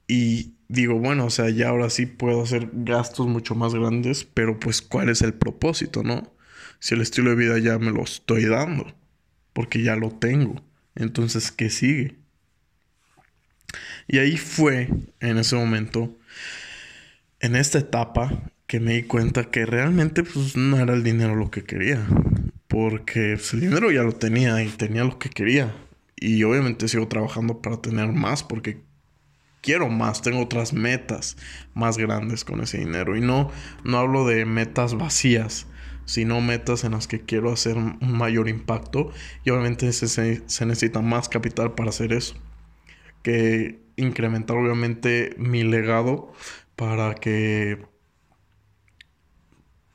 Y 0.07 0.53
digo, 0.67 0.95
bueno, 0.99 1.25
o 1.25 1.29
sea, 1.29 1.49
ya 1.49 1.69
ahora 1.69 1.89
sí 1.89 2.05
puedo 2.05 2.43
hacer 2.43 2.69
gastos 2.73 3.27
mucho 3.27 3.55
más 3.55 3.73
grandes, 3.73 4.23
pero 4.25 4.59
pues 4.59 4.81
¿cuál 4.81 5.09
es 5.09 5.21
el 5.21 5.33
propósito, 5.33 6.03
no? 6.03 6.33
Si 6.79 6.95
el 6.95 7.01
estilo 7.01 7.31
de 7.31 7.35
vida 7.35 7.59
ya 7.59 7.77
me 7.77 7.91
lo 7.91 8.03
estoy 8.03 8.45
dando 8.45 8.93
porque 9.53 9.83
ya 9.83 9.95
lo 9.95 10.11
tengo. 10.11 10.63
Entonces, 10.95 11.51
¿qué 11.51 11.69
sigue? 11.69 12.15
Y 14.07 14.17
ahí 14.17 14.37
fue, 14.37 14.89
en 15.19 15.37
ese 15.37 15.55
momento, 15.55 16.17
en 17.39 17.55
esta 17.55 17.79
etapa, 17.79 18.51
que 18.67 18.79
me 18.79 18.93
di 18.93 19.03
cuenta 19.03 19.51
que 19.51 19.65
realmente 19.65 20.23
pues, 20.23 20.55
no 20.55 20.79
era 20.79 20.93
el 20.93 21.03
dinero 21.03 21.35
lo 21.35 21.51
que 21.51 21.63
quería. 21.63 22.05
Porque 22.69 23.33
pues, 23.35 23.53
el 23.53 23.61
dinero 23.61 23.91
ya 23.91 24.03
lo 24.03 24.13
tenía 24.13 24.63
y 24.63 24.69
tenía 24.69 25.03
lo 25.03 25.19
que 25.19 25.29
quería. 25.29 25.75
Y 26.15 26.43
obviamente 26.43 26.87
sigo 26.87 27.07
trabajando 27.07 27.61
para 27.61 27.81
tener 27.81 28.13
más 28.13 28.43
porque 28.43 28.83
quiero 29.61 29.89
más, 29.89 30.21
tengo 30.21 30.41
otras 30.41 30.71
metas 30.71 31.35
más 31.73 31.97
grandes 31.97 32.45
con 32.45 32.61
ese 32.61 32.77
dinero. 32.77 33.17
Y 33.17 33.21
no, 33.21 33.49
no 33.83 33.97
hablo 33.97 34.25
de 34.25 34.45
metas 34.45 34.95
vacías, 34.95 35.67
sino 36.05 36.41
metas 36.41 36.83
en 36.83 36.91
las 36.91 37.07
que 37.07 37.21
quiero 37.21 37.51
hacer 37.51 37.77
un 37.77 37.97
mayor 38.01 38.47
impacto 38.47 39.11
y 39.43 39.49
obviamente 39.49 39.91
se, 39.91 40.07
se, 40.07 40.65
necesita 40.65 41.01
más 41.01 41.27
capital 41.27 41.73
para 41.73 41.89
hacer 41.89 42.13
eso. 42.13 42.35
Que 43.23 43.79
incrementar 43.95 44.57
obviamente 44.57 45.35
mi 45.37 45.63
legado 45.63 46.31
para 46.75 47.15
que 47.15 47.85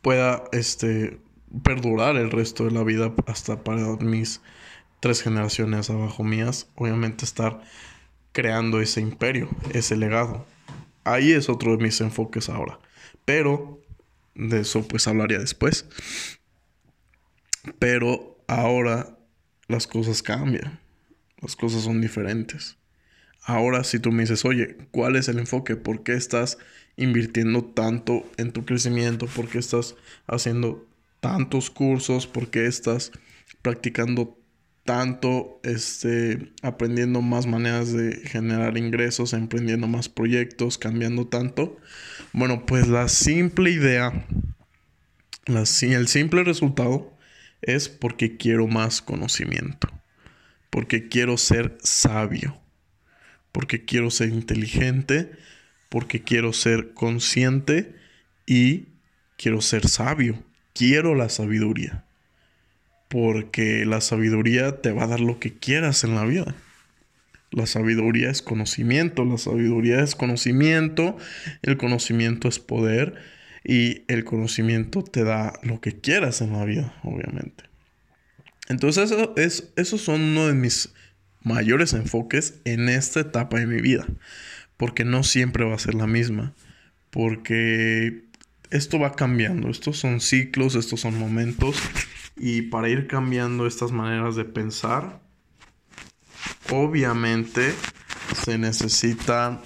pueda 0.03 0.45
este, 0.53 1.19
perdurar 1.63 2.17
el 2.17 2.31
resto 2.31 2.65
de 2.65 2.73
la 2.73 2.83
vida 2.83 3.13
hasta 3.27 3.63
para 3.63 3.97
mis 3.97 4.41
tres 5.01 5.23
generaciones 5.23 5.91
abajo 5.91 6.25
mías. 6.25 6.69
Obviamente 6.75 7.25
estar 7.25 7.61
creando 8.33 8.81
ese 8.81 9.01
imperio, 9.01 9.49
ese 9.73 9.97
legado. 9.97 10.47
Ahí 11.05 11.33
es 11.33 11.49
otro 11.49 11.77
de 11.77 11.83
mis 11.83 12.01
enfoques 12.01 12.49
ahora. 12.49 12.79
Pero 13.25 13.81
de 14.35 14.61
eso 14.61 14.87
pues 14.89 15.07
hablaría 15.07 15.39
después. 15.39 15.87
Pero 17.79 18.39
ahora 18.49 19.17
las 19.69 19.87
cosas 19.87 20.23
cambian. 20.23 20.81
Las 21.41 21.57
cosas 21.57 21.83
son 21.83 22.01
diferentes. 22.01 22.77
Ahora 23.43 23.85
si 23.85 23.99
tú 23.99 24.11
me 24.11 24.23
dices, 24.23 24.45
oye, 24.45 24.79
¿cuál 24.91 25.17
es 25.17 25.29
el 25.29 25.39
enfoque? 25.39 25.77
¿Por 25.77 26.03
qué 26.03 26.15
estás 26.15 26.59
invirtiendo 26.97 27.65
tanto 27.65 28.25
en 28.39 28.53
tu 28.53 28.65
crecimiento? 28.65 29.27
¿Por 29.27 29.49
qué 29.49 29.59
estás 29.59 29.97
haciendo 30.27 30.87
tantos 31.25 31.71
cursos? 31.71 32.27
¿Por 32.27 32.51
qué 32.51 32.67
estás 32.67 33.11
practicando 33.63 34.39
tanto, 34.85 35.59
este, 35.63 36.53
aprendiendo 36.61 37.23
más 37.23 37.47
maneras 37.47 37.95
de 37.95 38.17
generar 38.29 38.77
ingresos, 38.77 39.33
emprendiendo 39.33 39.87
más 39.89 40.11
proyectos, 40.11 40.77
cambiando 40.77 41.27
tanto. 41.27 41.79
Bueno, 42.35 42.67
pues 42.67 42.89
la 42.89 43.09
simple 43.09 43.71
idea, 43.71 44.27
la, 45.47 45.61
el 45.61 46.09
simple 46.09 46.45
resultado 46.45 47.17
es 47.63 47.89
porque 47.89 48.37
quiero 48.37 48.67
más 48.67 49.01
conocimiento, 49.01 49.89
porque 50.69 51.09
quiero 51.09 51.39
ser 51.39 51.79
sabio, 51.83 52.61
porque 53.51 53.87
quiero 53.87 54.11
ser 54.11 54.29
inteligente, 54.29 55.31
porque 55.89 56.23
quiero 56.23 56.53
ser 56.53 56.93
consciente 56.93 57.95
y 58.45 58.89
quiero 59.39 59.63
ser 59.63 59.89
sabio, 59.89 60.45
quiero 60.75 61.15
la 61.15 61.29
sabiduría 61.29 62.05
porque 63.15 63.87
la 63.87 64.01
sabiduría 64.01 64.81
te 64.81 64.91
va 64.91 65.05
a 65.05 65.07
dar 65.07 65.21
lo 65.21 65.39
que 65.39 65.55
quieras 65.55 66.03
en 66.03 66.17
la 66.17 66.25
vida. 66.25 66.53
La 67.53 67.67
sabiduría 67.67 68.29
es 68.29 68.43
conocimiento, 68.43 69.25
la 69.25 69.39
sabiduría 69.39 70.01
es 70.01 70.17
conocimiento, 70.17 71.17
el 71.63 71.77
conocimiento 71.77 72.49
es 72.49 72.59
poder 72.59 73.15
y 73.63 74.03
el 74.09 74.25
conocimiento 74.25 75.05
te 75.05 75.23
da 75.23 75.53
lo 75.63 75.81
que 75.81 75.93
quieras 75.93 76.41
en 76.41 76.55
la 76.55 76.65
vida, 76.65 76.93
obviamente. 77.05 77.63
Entonces 78.69 79.13
eso 79.13 79.33
es, 79.37 79.73
esos 79.77 80.01
son 80.01 80.21
uno 80.21 80.49
de 80.49 80.55
mis 80.55 80.93
mayores 81.45 81.93
enfoques 81.93 82.55
en 82.65 82.89
esta 82.89 83.21
etapa 83.21 83.61
de 83.61 83.69
mi 83.69 83.81
vida, 83.81 84.07
porque 84.77 85.05
no 85.05 85.23
siempre 85.23 85.65
va 85.65 85.77
a 85.77 85.79
ser 85.79 85.95
la 85.95 86.09
misma, 86.09 86.53
porque 87.11 88.24
esto 88.75 88.99
va 88.99 89.13
cambiando, 89.13 89.69
estos 89.69 89.99
son 89.99 90.21
ciclos, 90.21 90.75
estos 90.75 91.01
son 91.01 91.17
momentos 91.17 91.77
y 92.37 92.63
para 92.63 92.89
ir 92.89 93.07
cambiando 93.07 93.69
estas 93.69 93.93
maneras 93.93 94.35
de 94.35 94.45
pensar, 94.45 95.21
obviamente 96.73 97.73
se 98.45 98.59
necesita 98.59 99.63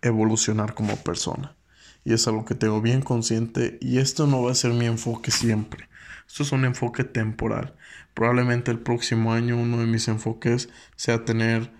evolucionar 0.00 0.72
como 0.72 0.96
persona. 0.96 1.54
Y 2.02 2.14
es 2.14 2.26
algo 2.26 2.46
que 2.46 2.54
tengo 2.54 2.80
bien 2.80 3.02
consciente 3.02 3.76
y 3.82 3.98
esto 3.98 4.26
no 4.26 4.42
va 4.42 4.52
a 4.52 4.54
ser 4.54 4.72
mi 4.72 4.86
enfoque 4.86 5.30
siempre. 5.30 5.90
Esto 6.26 6.44
es 6.44 6.52
un 6.52 6.64
enfoque 6.64 7.04
temporal. 7.04 7.74
Probablemente 8.14 8.70
el 8.70 8.78
próximo 8.78 9.34
año 9.34 9.60
uno 9.60 9.80
de 9.80 9.86
mis 9.86 10.08
enfoques 10.08 10.70
sea 10.96 11.26
tener 11.26 11.70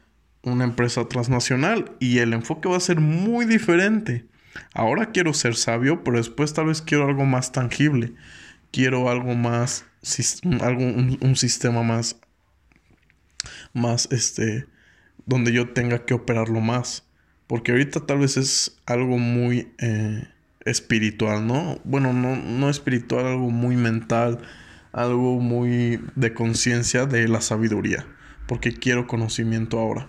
una 0.42 0.64
empresa 0.64 1.08
transnacional 1.08 1.96
y 2.00 2.18
el 2.18 2.34
enfoque 2.34 2.68
va 2.68 2.76
a 2.76 2.80
ser 2.80 3.00
muy 3.00 3.46
diferente. 3.46 4.28
Ahora 4.74 5.10
quiero 5.10 5.34
ser 5.34 5.54
sabio, 5.56 6.04
pero 6.04 6.18
después 6.18 6.52
tal 6.54 6.66
vez 6.66 6.82
quiero 6.82 7.06
algo 7.06 7.24
más 7.24 7.52
tangible. 7.52 8.14
Quiero 8.70 9.08
algo 9.08 9.34
más, 9.34 9.86
algo, 10.60 10.82
un, 10.82 11.36
sistema 11.36 11.82
más, 11.82 12.16
más, 13.72 14.08
este, 14.12 14.66
donde 15.26 15.52
yo 15.52 15.70
tenga 15.70 16.04
que 16.04 16.14
operarlo 16.14 16.60
más. 16.60 17.04
Porque 17.46 17.72
ahorita 17.72 18.06
tal 18.06 18.18
vez 18.18 18.36
es 18.36 18.78
algo 18.84 19.16
muy 19.16 19.72
eh, 19.78 20.28
espiritual, 20.66 21.46
¿no? 21.46 21.80
Bueno, 21.84 22.12
no, 22.12 22.36
no 22.36 22.68
espiritual, 22.68 23.26
algo 23.26 23.50
muy 23.50 23.76
mental, 23.76 24.40
algo 24.92 25.40
muy 25.40 26.00
de 26.14 26.34
conciencia 26.34 27.06
de 27.06 27.26
la 27.26 27.40
sabiduría. 27.40 28.06
Porque 28.46 28.74
quiero 28.74 29.06
conocimiento 29.06 29.78
ahora. 29.78 30.08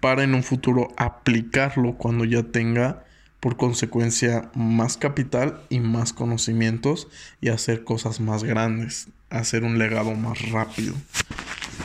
Para 0.00 0.24
en 0.24 0.34
un 0.34 0.42
futuro 0.42 0.88
aplicarlo 0.96 1.96
cuando 1.96 2.24
ya 2.24 2.42
tenga 2.42 3.04
por 3.40 3.56
consecuencia 3.56 4.50
más 4.54 4.98
capital 4.98 5.62
y 5.70 5.80
más 5.80 6.12
conocimientos 6.12 7.08
y 7.40 7.48
hacer 7.48 7.84
cosas 7.84 8.20
más 8.20 8.44
grandes, 8.44 9.08
hacer 9.30 9.64
un 9.64 9.78
legado 9.78 10.14
más 10.14 10.50
rápido, 10.50 10.94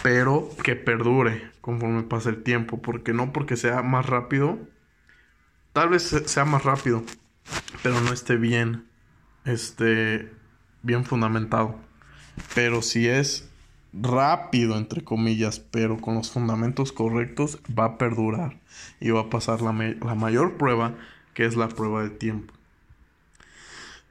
pero 0.04 0.50
que 0.64 0.76
perdure 0.76 1.50
conforme 1.62 2.04
pase 2.04 2.30
el 2.30 2.44
tiempo, 2.44 2.82
porque 2.82 3.14
no 3.14 3.32
porque 3.32 3.56
sea 3.56 3.82
más 3.82 4.06
rápido, 4.06 4.60
tal 5.72 5.90
vez 5.90 6.04
sea 6.04 6.46
más 6.46 6.64
rápido, 6.64 7.04
pero 7.82 8.02
no 8.02 8.12
esté 8.12 8.36
bien, 8.36 8.86
esté 9.46 10.30
bien 10.84 11.06
fundamentado. 11.06 11.76
Pero 12.54 12.82
si 12.82 13.08
es 13.08 13.50
rápido, 13.94 14.78
entre 14.78 15.04
comillas, 15.04 15.60
pero 15.60 15.98
con 15.98 16.16
los 16.16 16.32
fundamentos 16.32 16.92
correctos, 16.92 17.60
va 17.68 17.86
a 17.86 17.98
perdurar 17.98 18.60
y 19.00 19.12
va 19.12 19.22
a 19.22 19.30
pasar 19.30 19.62
la, 19.62 19.72
la 19.72 20.16
mayor 20.16 20.58
prueba 20.58 20.96
que 21.36 21.46
es 21.46 21.56
la 21.56 21.70
prueba 21.70 22.02
del 22.02 22.18
tiempo. 22.18 22.56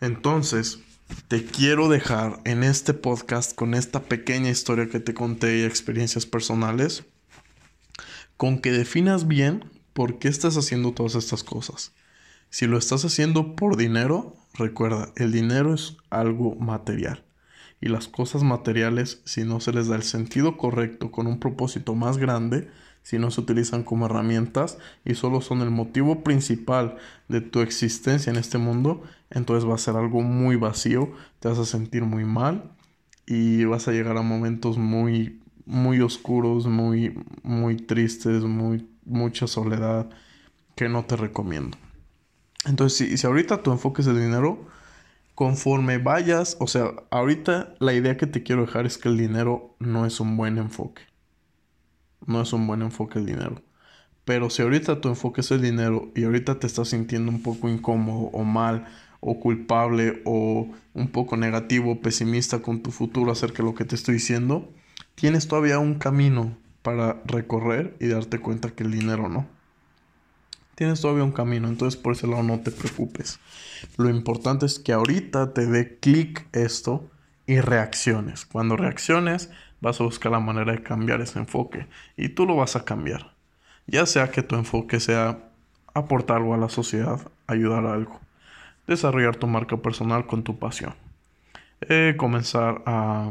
Entonces, 0.01 0.79
te 1.27 1.45
quiero 1.45 1.89
dejar 1.89 2.41
en 2.45 2.63
este 2.63 2.95
podcast 2.95 3.57
con 3.57 3.75
esta 3.75 4.03
pequeña 4.03 4.51
historia 4.51 4.89
que 4.89 5.01
te 5.01 5.15
conté 5.15 5.59
y 5.59 5.63
experiencias 5.63 6.27
personales, 6.27 7.05
con 8.37 8.61
que 8.61 8.71
definas 8.71 9.27
bien 9.27 9.65
por 9.95 10.19
qué 10.19 10.29
estás 10.29 10.57
haciendo 10.57 10.93
todas 10.93 11.15
estas 11.15 11.43
cosas. 11.43 11.93
Si 12.51 12.67
lo 12.67 12.77
estás 12.77 13.05
haciendo 13.05 13.57
por 13.57 13.77
dinero, 13.77 14.37
recuerda, 14.53 15.13
el 15.17 15.33
dinero 15.33 15.75
es 15.75 15.97
algo 16.11 16.55
material. 16.57 17.25
Y 17.81 17.89
las 17.89 18.07
cosas 18.07 18.43
materiales, 18.43 19.23
si 19.25 19.45
no 19.45 19.61
se 19.61 19.73
les 19.73 19.89
da 19.89 19.97
el 19.97 20.03
sentido 20.03 20.57
correcto 20.57 21.11
con 21.11 21.27
un 21.27 21.41
propósito 21.41 21.95
más 21.95 22.19
grande, 22.19 22.69
si 23.05 23.19
no 23.19 23.31
se 23.31 23.43
utilizan 23.43 23.85
como 23.85 24.07
herramientas 24.07 24.79
y 25.05 25.15
solo 25.15 25.43
son 25.43 25.61
el 25.61 25.71
motivo 25.71 26.25
principal 26.25 26.97
de 27.29 27.43
tu 27.43 27.61
existencia 27.61 28.31
en 28.31 28.37
este 28.37 28.57
mundo, 28.57 29.03
entonces 29.31 29.69
va 29.69 29.75
a 29.75 29.79
ser 29.79 29.95
algo 29.97 30.23
muy 30.23 30.57
vacío, 30.57 31.13
te 31.39 31.49
vas 31.49 31.59
a 31.59 31.67
sentir 31.67 32.03
muy 32.05 32.25
mal 32.25 32.73
y 33.27 33.67
vas 33.67 33.89
a 33.89 33.93
llegar 33.93 34.17
a 34.17 34.23
momentos 34.23 34.79
muy 34.79 35.41
muy 35.67 36.01
oscuros, 36.01 36.67
muy 36.67 37.15
muy 37.43 37.77
tristes, 37.77 38.43
muy 38.43 38.89
mucha 39.05 39.47
soledad 39.47 40.09
que 40.75 40.89
no 40.89 41.05
te 41.05 41.17
recomiendo. 41.17 41.77
Entonces, 42.65 42.97
si, 42.97 43.19
si 43.19 43.27
ahorita 43.27 43.63
tu 43.63 43.71
enfoque 43.71 44.01
es 44.01 44.09
el 44.09 44.19
dinero, 44.19 44.67
conforme 45.35 45.99
vayas, 45.99 46.57
o 46.59 46.67
sea, 46.67 46.91
ahorita 47.11 47.75
la 47.81 47.93
idea 47.93 48.17
que 48.17 48.27
te 48.27 48.43
quiero 48.43 48.63
dejar 48.63 48.87
es 48.87 48.97
que 48.97 49.11
el 49.11 49.19
dinero 49.19 49.77
no 49.79 50.07
es 50.07 50.21
un 50.21 50.39
buen 50.39 50.57
enfoque 50.57 51.03
no 52.27 52.43
es 52.43 52.53
un 52.53 52.67
buen 52.67 52.83
enfoque 52.83 53.19
el 53.19 53.27
dinero. 53.27 53.63
Pero 54.25 54.49
si 54.49 54.63
ahorita 54.63 55.01
tu 55.01 55.09
enfoque 55.09 55.43
es 55.43 55.51
el 55.51 55.61
dinero 55.61 56.11
y 56.15 56.25
ahorita 56.25 56.59
te 56.59 56.67
estás 56.67 56.89
sintiendo 56.89 57.31
un 57.31 57.43
poco 57.43 57.69
incómodo 57.69 58.31
o 58.33 58.45
mal 58.45 58.87
o 59.21 59.41
culpable 59.41 60.23
o 60.25 60.69
un 60.95 61.09
poco 61.09 61.37
negativo 61.37 62.01
pesimista 62.01 62.61
con 62.61 62.83
tu 62.83 62.91
futuro 62.91 63.33
acerca 63.33 63.59
de 63.59 63.65
lo 63.65 63.75
que 63.75 63.85
te 63.85 63.95
estoy 63.95 64.15
diciendo, 64.15 64.71
tienes 65.15 65.49
todavía 65.49 65.79
un 65.79 65.95
camino 65.95 66.57
para 66.83 67.23
recorrer 67.25 67.97
y 68.01 68.09
darte 68.09 68.39
cuenta 68.39 68.71
que 68.71 68.85
el 68.85 68.93
dinero 68.93 69.29
no. 69.29 69.47
Tienes 70.75 71.01
todavía 71.01 71.25
un 71.25 71.33
camino, 71.33 71.69
entonces 71.69 71.99
por 71.99 72.15
ese 72.15 72.27
lado 72.27 72.43
no 72.43 72.61
te 72.61 72.71
preocupes. 72.71 73.39
Lo 73.97 74.11
importante 74.11 74.67
es 74.67 74.79
que 74.79 74.93
ahorita 74.93 75.53
te 75.55 75.67
dé 75.67 75.99
clic 75.99 76.47
esto 76.53 77.09
y 77.47 77.61
reacciones. 77.61 78.47
Cuando 78.47 78.77
reacciones, 78.77 79.51
vas 79.81 80.01
a 80.01 80.05
buscar 80.05 80.33
la 80.33 80.41
manera 80.41 80.73
de 80.73 80.83
cambiar 80.83 81.21
ese 81.21 81.39
enfoque 81.39 81.87
y 82.17 82.31
tú 82.31 82.47
lo 82.47 82.57
vas 82.57 82.77
a 82.77 82.85
cambiar. 82.85 83.35
Ya 83.87 84.07
sea 84.07 84.31
que 84.31 84.43
tu 84.43 84.57
enfoque 84.57 84.99
sea 85.01 85.51
aportar 85.93 86.39
algo 86.39 86.55
a 86.55 86.59
la 86.59 86.69
sociedad, 86.69 87.21
ayudar 87.47 87.87
a 87.87 87.93
algo, 87.93 88.21
desarrollar 88.87 89.37
tu 89.37 89.47
marca 89.47 89.77
personal 89.77 90.27
con 90.27 90.43
tu 90.43 90.59
pasión, 90.59 90.95
eh, 91.83 92.15
comenzar 92.17 92.83
a 92.87 93.31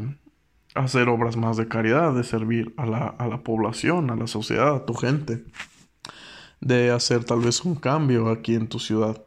hacer 0.74 1.08
obras 1.08 1.36
más 1.36 1.56
de 1.56 1.68
caridad, 1.68 2.14
de 2.14 2.24
servir 2.24 2.72
a 2.76 2.86
la, 2.86 3.06
a 3.06 3.26
la 3.26 3.42
población, 3.42 4.10
a 4.10 4.16
la 4.16 4.26
sociedad, 4.26 4.76
a 4.76 4.86
tu 4.86 4.94
gente, 4.94 5.44
de 6.60 6.90
hacer 6.90 7.24
tal 7.24 7.40
vez 7.40 7.64
un 7.64 7.74
cambio 7.74 8.30
aquí 8.30 8.54
en 8.54 8.68
tu 8.68 8.78
ciudad, 8.78 9.24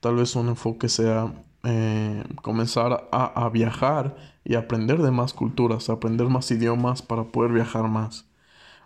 tal 0.00 0.16
vez 0.16 0.34
un 0.34 0.48
enfoque 0.48 0.88
sea 0.88 1.32
eh, 1.62 2.24
comenzar 2.42 3.08
a, 3.12 3.48
viajar 3.50 4.16
y 4.44 4.54
aprender 4.54 5.02
de 5.02 5.10
más 5.10 5.34
culturas, 5.34 5.90
aprender 5.90 6.28
más 6.28 6.50
idiomas 6.50 7.02
para 7.02 7.24
poder 7.24 7.52
viajar 7.52 7.88
más. 7.88 8.26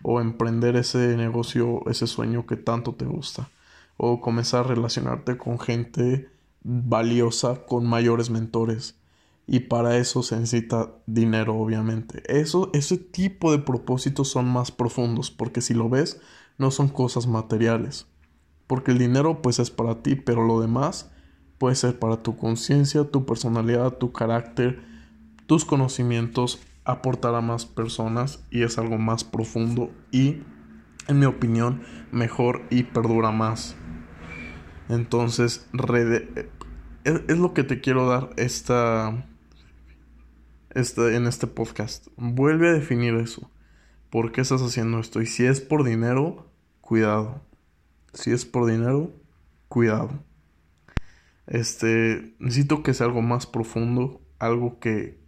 O 0.03 0.21
emprender 0.21 0.77
ese 0.77 1.17
negocio, 1.17 1.83
ese 1.89 2.07
sueño 2.07 2.47
que 2.47 2.57
tanto 2.57 2.95
te 2.95 3.05
gusta. 3.05 3.49
O 3.97 4.21
comenzar 4.21 4.65
a 4.65 4.69
relacionarte 4.69 5.39
con 5.39 5.59
gente 5.59 6.29
valiosa, 6.63 7.65
con 7.67 7.87
mayores 7.87 8.31
mentores. 8.31 8.97
Y 9.47 9.61
para 9.61 9.97
eso 9.99 10.23
se 10.23 10.37
necesita 10.37 10.91
dinero, 11.07 11.57
obviamente. 11.57 12.23
Eso, 12.27 12.71
ese 12.73 12.97
tipo 12.97 13.53
de 13.53 13.59
propósitos 13.59 14.29
son 14.29 14.49
más 14.49 14.73
profundos, 14.73 15.31
porque 15.31 15.61
si 15.61 15.75
lo 15.75 15.89
ves, 15.89 16.21
no 16.59 16.71
son 16.71 16.89
cosas 16.89 17.27
materiales. 17.27 18.07
Porque 18.67 18.91
el 18.93 18.99
dinero 18.99 19.43
pues 19.43 19.59
es 19.59 19.71
para 19.71 20.03
ti, 20.03 20.17
pero 20.17 20.45
lo 20.45 20.61
demás 20.61 21.11
puede 21.59 21.77
ser 21.77 21.99
para 21.99 22.23
tu 22.23 22.37
conciencia, 22.37 23.05
tu 23.05 23.27
personalidad, 23.27 23.99
tu 23.99 24.13
carácter, 24.13 24.83
tus 25.47 25.65
conocimientos, 25.65 26.61
aportar 26.85 27.35
a 27.35 27.41
más 27.41 27.67
personas 27.67 28.45
y 28.51 28.63
es 28.63 28.79
algo 28.79 28.99
más 28.99 29.25
profundo 29.25 29.91
y, 30.11 30.43
en 31.09 31.19
mi 31.19 31.27
opinión, 31.27 31.83
mejor 32.13 32.63
y 32.71 32.85
perdura 32.85 33.31
más. 33.31 33.77
Entonces, 34.89 35.67
es, 37.05 37.39
lo 37.39 37.55
que 37.55 37.65
te 37.65 37.81
quiero 37.81 38.07
dar 38.07 38.31
esta, 38.37 39.27
esta, 40.71 41.15
en 41.15 41.27
este 41.27 41.47
podcast. 41.47 42.09
Vuelve 42.17 42.69
a 42.69 42.73
definir 42.73 43.15
eso. 43.15 43.51
¿Por 44.11 44.33
qué 44.33 44.43
estás 44.43 44.63
haciendo 44.63 45.01
esto? 45.01 45.21
Y 45.23 45.27
si 45.27 45.45
es 45.45 45.61
por 45.61 45.85
dinero, 45.85 46.51
cuidado. 46.81 47.43
Si 48.13 48.31
es 48.31 48.45
por 48.45 48.67
dinero, 48.67 49.11
cuidado. 49.69 50.23
Este, 51.47 52.35
necesito 52.39 52.83
que 52.83 52.95
sea 52.95 53.07
algo 53.07 53.23
más 53.23 53.47
profundo, 53.47 54.21
algo 54.39 54.79
que 54.79 55.19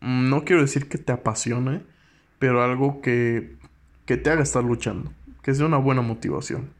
no 0.00 0.44
quiero 0.44 0.62
decir 0.62 0.88
que 0.88 0.98
te 0.98 1.12
apasione, 1.12 1.84
pero 2.38 2.62
algo 2.62 3.00
que, 3.00 3.56
que 4.06 4.16
te 4.16 4.30
haga 4.30 4.42
estar 4.42 4.64
luchando, 4.64 5.12
que 5.42 5.54
sea 5.54 5.66
una 5.66 5.78
buena 5.78 6.02
motivación, 6.02 6.70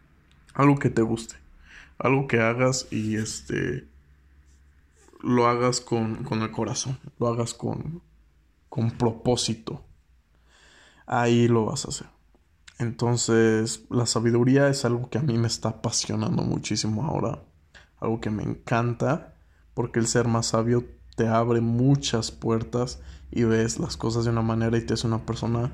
algo 0.54 0.76
que 0.78 0.90
te 0.90 1.02
guste, 1.02 1.37
algo 1.98 2.26
que 2.26 2.40
hagas 2.40 2.88
y 2.90 3.16
este 3.16 3.88
lo 5.22 5.46
hagas 5.46 5.80
con, 5.80 6.22
con 6.24 6.42
el 6.42 6.50
corazón, 6.50 6.98
lo 7.18 7.28
hagas 7.28 7.54
con, 7.54 8.02
con 8.68 8.90
propósito. 8.90 9.82
Ahí 11.06 11.48
lo 11.48 11.64
vas 11.64 11.87
a 11.87 11.88
hacer. 11.88 12.08
Entonces, 12.78 13.87
la 13.88 14.04
sabiduría 14.04 14.68
es 14.68 14.84
algo 14.84 15.08
que 15.08 15.16
a 15.16 15.22
mí 15.22 15.38
me 15.38 15.46
está 15.46 15.70
apasionando 15.70 16.42
muchísimo 16.42 17.04
ahora 17.06 17.42
algo 18.04 18.20
que 18.20 18.30
me 18.30 18.42
encanta, 18.42 19.34
porque 19.74 19.98
el 19.98 20.06
ser 20.06 20.28
más 20.28 20.46
sabio 20.46 20.84
te 21.16 21.28
abre 21.28 21.60
muchas 21.60 22.30
puertas 22.30 23.00
y 23.30 23.44
ves 23.44 23.78
las 23.78 23.96
cosas 23.96 24.24
de 24.24 24.30
una 24.30 24.42
manera 24.42 24.76
y 24.76 24.82
te 24.82 24.94
hace 24.94 25.06
una 25.06 25.24
persona 25.26 25.70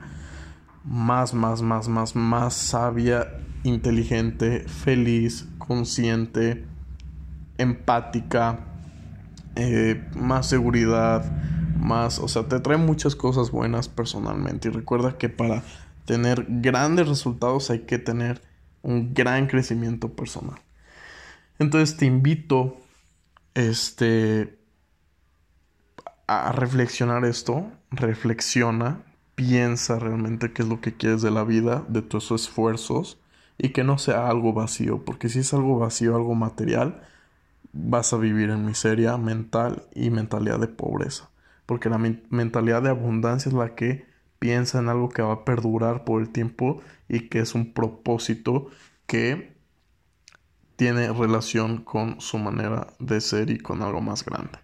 más, 0.85 1.35
más, 1.35 1.63
más, 1.63 1.89
más, 1.89 2.17
más 2.17 2.55
sabia, 2.55 3.29
inteligente, 3.65 4.61
feliz, 4.61 5.47
consciente, 5.59 6.65
empática, 7.59 8.61
eh, 9.57 10.09
más 10.17 10.47
seguridad, 10.47 11.31
más, 11.79 12.19
o 12.19 12.29
sea, 12.29 12.49
te 12.49 12.61
trae 12.61 12.79
muchas 12.79 13.15
cosas 13.15 13.51
buenas 13.51 13.89
personalmente. 13.89 14.69
Y 14.69 14.73
recuerda 14.73 15.19
que 15.19 15.29
para 15.29 15.63
tener 16.07 16.47
grandes 16.49 17.09
resultados 17.09 17.71
hay 17.71 17.81
que 17.81 17.99
tener 17.99 18.41
un 18.83 19.13
gran 19.13 19.47
crecimiento 19.47 20.13
personal. 20.13 20.59
Entonces 21.61 21.99
te 21.99 22.07
invito 22.07 22.79
este 23.53 24.59
a 26.27 26.53
reflexionar 26.53 27.27
esto, 27.27 27.71
reflexiona, 27.91 29.03
piensa 29.35 29.99
realmente 29.99 30.53
qué 30.53 30.63
es 30.63 30.69
lo 30.69 30.81
que 30.81 30.95
quieres 30.95 31.21
de 31.21 31.31
la 31.31 31.45
vida, 31.45 31.85
de 31.89 32.01
tus 32.01 32.31
esfuerzos 32.31 33.21
y 33.59 33.71
que 33.71 33.85
no 33.85 33.99
sea 33.99 34.29
algo 34.29 34.55
vacío, 34.55 35.05
porque 35.05 35.29
si 35.29 35.41
es 35.41 35.53
algo 35.53 35.79
vacío, 35.79 36.17
algo 36.17 36.35
material, 36.35 37.03
vas 37.75 38.15
a 38.15 38.17
vivir 38.17 38.49
en 38.49 38.65
miseria 38.65 39.19
mental 39.19 39.83
y 39.95 40.09
mentalidad 40.09 40.61
de 40.61 40.69
pobreza, 40.69 41.29
porque 41.67 41.91
la 41.91 41.99
mentalidad 41.99 42.81
de 42.81 42.89
abundancia 42.89 43.51
es 43.51 43.55
la 43.55 43.75
que 43.75 44.07
piensa 44.39 44.79
en 44.79 44.89
algo 44.89 45.11
que 45.11 45.21
va 45.21 45.35
a 45.35 45.45
perdurar 45.45 46.05
por 46.05 46.23
el 46.23 46.31
tiempo 46.31 46.81
y 47.07 47.29
que 47.29 47.41
es 47.41 47.55
un 47.55 47.75
propósito 47.75 48.71
que 49.07 49.60
tiene 50.81 51.13
relación 51.13 51.85
con 51.85 52.23
su 52.23 52.39
manera 52.39 52.87
de 52.99 53.21
ser 53.21 53.51
y 53.51 53.59
con 53.59 53.83
algo 53.83 54.01
más 54.01 54.25
grande. 54.25 54.61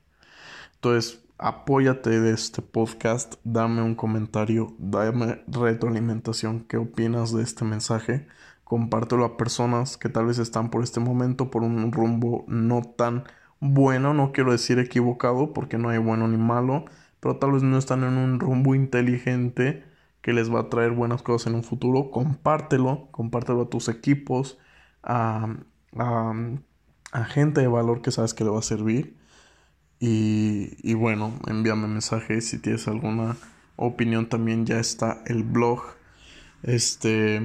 Entonces, 0.76 1.22
apóyate 1.36 2.08
de 2.08 2.32
este 2.32 2.62
podcast, 2.62 3.34
dame 3.44 3.82
un 3.82 3.94
comentario, 3.94 4.72
dame 4.78 5.42
retroalimentación, 5.46 6.60
qué 6.60 6.78
opinas 6.78 7.34
de 7.34 7.42
este 7.42 7.66
mensaje, 7.66 8.28
compártelo 8.64 9.26
a 9.26 9.36
personas 9.36 9.98
que 9.98 10.08
tal 10.08 10.24
vez 10.24 10.38
están 10.38 10.70
por 10.70 10.82
este 10.82 11.00
momento 11.00 11.50
por 11.50 11.62
un 11.62 11.92
rumbo 11.92 12.46
no 12.48 12.80
tan 12.80 13.24
bueno, 13.60 14.14
no 14.14 14.32
quiero 14.32 14.52
decir 14.52 14.78
equivocado 14.78 15.52
porque 15.52 15.76
no 15.76 15.90
hay 15.90 15.98
bueno 15.98 16.26
ni 16.28 16.38
malo, 16.38 16.86
pero 17.20 17.36
tal 17.36 17.52
vez 17.52 17.62
no 17.62 17.76
están 17.76 18.04
en 18.04 18.16
un 18.16 18.40
rumbo 18.40 18.74
inteligente 18.74 19.84
que 20.22 20.32
les 20.32 20.50
va 20.50 20.60
a 20.60 20.70
traer 20.70 20.92
buenas 20.92 21.20
cosas 21.20 21.48
en 21.48 21.56
un 21.56 21.62
futuro, 21.62 22.10
compártelo, 22.10 23.08
compártelo 23.10 23.64
a 23.64 23.68
tus 23.68 23.90
equipos, 23.90 24.58
a, 25.98 27.24
gente 27.24 27.60
de 27.60 27.68
valor 27.68 28.02
que 28.02 28.10
sabes 28.10 28.34
que 28.34 28.44
le 28.44 28.50
va 28.50 28.58
a 28.58 28.62
servir. 28.62 29.16
Y, 29.98 30.76
y 30.82 30.94
bueno, 30.94 31.32
envíame 31.46 31.88
mensajes 31.88 32.48
si 32.48 32.58
tienes 32.58 32.86
alguna 32.88 33.36
opinión. 33.76 34.28
También 34.28 34.66
ya 34.66 34.78
está 34.78 35.22
el 35.26 35.42
blog. 35.42 35.82
Este. 36.62 37.36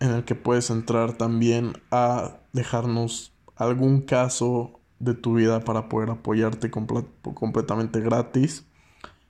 En 0.00 0.12
el 0.12 0.24
que 0.24 0.36
puedes 0.36 0.70
entrar 0.70 1.14
también 1.14 1.72
a 1.90 2.38
dejarnos 2.52 3.32
algún 3.56 4.02
caso 4.02 4.80
de 5.00 5.14
tu 5.14 5.34
vida 5.34 5.60
para 5.60 5.88
poder 5.88 6.10
apoyarte 6.10 6.70
completamente 6.70 8.00
gratis. 8.00 8.64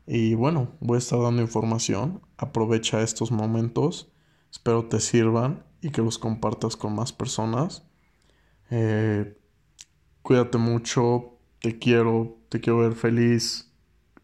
Y 0.07 0.35
bueno, 0.35 0.69
voy 0.81 0.97
a 0.97 0.99
estar 0.99 1.21
dando 1.21 1.43
información. 1.43 2.23
Aprovecha 2.37 3.03
estos 3.03 3.31
momentos. 3.31 4.11
Espero 4.51 4.87
te 4.87 5.01
sirvan 5.01 5.65
y 5.83 5.91
que 5.91 6.03
los 6.03 6.19
compartas 6.19 6.77
con 6.77 6.95
más 6.95 7.13
personas. 7.13 7.88
Eh, 8.71 9.37
cuídate 10.23 10.59
mucho, 10.59 11.39
te 11.61 11.79
quiero, 11.79 12.39
te 12.49 12.61
quiero 12.61 12.79
ver 12.79 12.95
feliz, 12.95 13.73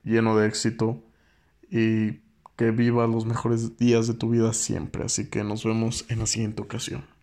lleno 0.02 0.36
de 0.36 0.46
éxito 0.46 1.02
y 1.70 2.20
que 2.56 2.70
viva 2.70 3.06
los 3.06 3.26
mejores 3.26 3.76
días 3.76 4.06
de 4.06 4.14
tu 4.14 4.30
vida 4.30 4.52
siempre. 4.52 5.04
Así 5.04 5.28
que 5.28 5.42
nos 5.44 5.64
vemos 5.64 6.04
en 6.08 6.20
la 6.20 6.26
siguiente 6.26 6.62
ocasión. 6.62 7.13